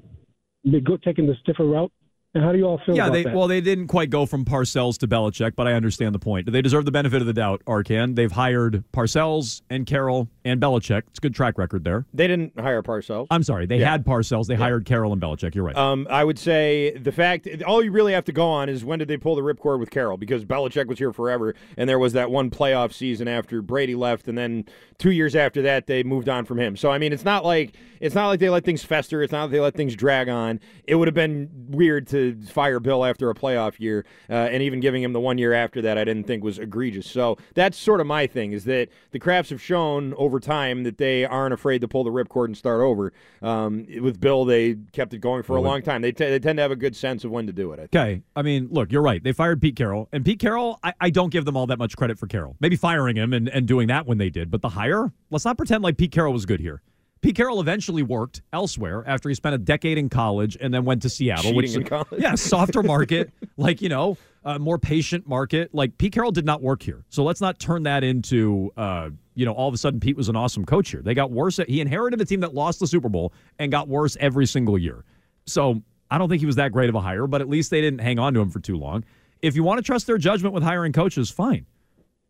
[0.65, 1.91] they go taking the stiffer route?
[2.35, 3.35] And how do you all feel Yeah, about they that?
[3.35, 6.51] well, they didn't quite go from Parcells to Belichick, but I understand the point.
[6.51, 8.15] They deserve the benefit of the doubt, Arcand.
[8.15, 11.03] They've hired Parcells and Carroll and Belichick.
[11.09, 12.07] It's a good track record there.
[12.11, 13.27] They didn't hire Parcells.
[13.29, 13.91] I'm sorry, they Yeah.
[13.91, 14.47] had Parcells.
[14.47, 15.53] They hired Carroll and Belichick.
[15.53, 15.75] You're right.
[15.77, 18.97] Um, I would say the fact all you really have to go on is when
[18.97, 22.13] did they pull the ripcord with Carroll because Belichick was here forever, and there was
[22.13, 24.65] that one playoff season after Brady left, and then
[25.03, 26.77] two years after that they moved on from him.
[26.77, 29.21] So I mean, it's not like it's not like they let things fester.
[29.21, 30.61] It's not like they let things drag on.
[30.85, 34.79] It would have been weird to fire Bill after a playoff year, uh, and even
[34.79, 37.05] giving him the one year after that, I didn't think was egregious.
[37.05, 40.97] So that's sort of my thing is that the Krafts have shown over time that
[40.97, 43.11] they aren't afraid to pull the ripcord and start over.
[43.41, 46.01] Um, with Bill, they kept it going for a long time.
[46.01, 47.79] They, t- they tend to have a good sense of when to do it.
[47.79, 47.83] I.
[47.83, 48.21] Okay.
[48.37, 49.21] I mean, look, you're right.
[49.21, 50.07] They fired Pete Carroll.
[50.13, 52.55] And Pete Carroll, I, I don't give them all that much credit for Carroll.
[52.61, 54.49] Maybe firing him and, and doing that when they did.
[54.49, 54.92] But the hire,
[55.29, 56.81] let's not pretend like Pete Carroll was good here.
[57.21, 61.01] Pete Carroll eventually worked elsewhere after he spent a decade in college and then went
[61.03, 62.07] to Seattle, Cheating which in college.
[62.17, 65.73] yeah, softer market, like you know, a more patient market.
[65.73, 69.45] Like Pete Carroll did not work here, so let's not turn that into uh, you
[69.45, 71.01] know all of a sudden Pete was an awesome coach here.
[71.01, 71.59] They got worse.
[71.59, 74.77] At, he inherited a team that lost the Super Bowl and got worse every single
[74.77, 75.05] year.
[75.45, 75.81] So
[76.11, 77.99] I don't think he was that great of a hire, but at least they didn't
[77.99, 79.05] hang on to him for too long.
[79.41, 81.65] If you want to trust their judgment with hiring coaches, fine.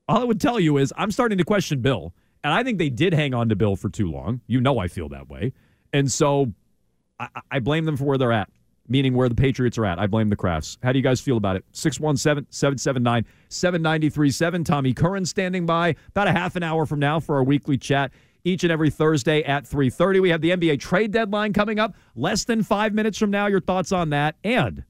[0.07, 2.89] All I would tell you is I'm starting to question Bill, and I think they
[2.89, 4.41] did hang on to Bill for too long.
[4.47, 5.53] You know I feel that way.
[5.93, 6.53] And so
[7.19, 8.49] I, I blame them for where they're at,
[8.87, 9.99] meaning where the Patriots are at.
[9.99, 10.77] I blame the Krafts.
[10.83, 11.63] How do you guys feel about it?
[11.71, 14.63] 617 779 7937.
[14.63, 18.11] Tommy Curran standing by about a half an hour from now for our weekly chat.
[18.45, 21.95] Each and every Thursday at 3:30, we have the NBA trade deadline coming up.
[22.15, 23.47] Less than five minutes from now.
[23.47, 24.35] Your thoughts on that?
[24.43, 24.83] And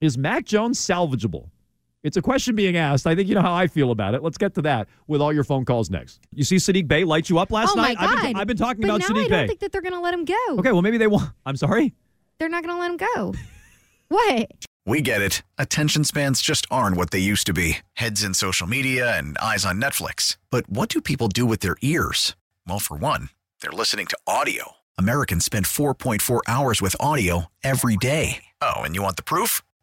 [0.00, 1.50] is Mac Jones salvageable?
[2.06, 3.04] It's a question being asked.
[3.04, 4.22] I think you know how I feel about it.
[4.22, 6.20] Let's get to that with all your phone calls next.
[6.32, 7.98] You see Sadiq Bey light you up last oh my night?
[7.98, 8.18] god!
[8.18, 9.46] I've been, I've been talking but about now Sadiq I don't Bey.
[9.48, 10.34] think that they're going to let him go.
[10.50, 11.32] Okay, well maybe they want.
[11.44, 11.94] I'm sorry.
[12.38, 13.34] They're not going to let him go.
[14.08, 14.66] what?
[14.86, 15.42] We get it.
[15.58, 19.64] Attention spans just aren't what they used to be heads in social media and eyes
[19.64, 20.36] on Netflix.
[20.50, 22.36] But what do people do with their ears?
[22.68, 23.30] Well, for one,
[23.60, 24.76] they're listening to audio.
[24.96, 28.44] Americans spend 4.4 hours with audio every day.
[28.62, 29.60] Oh, and you want the proof?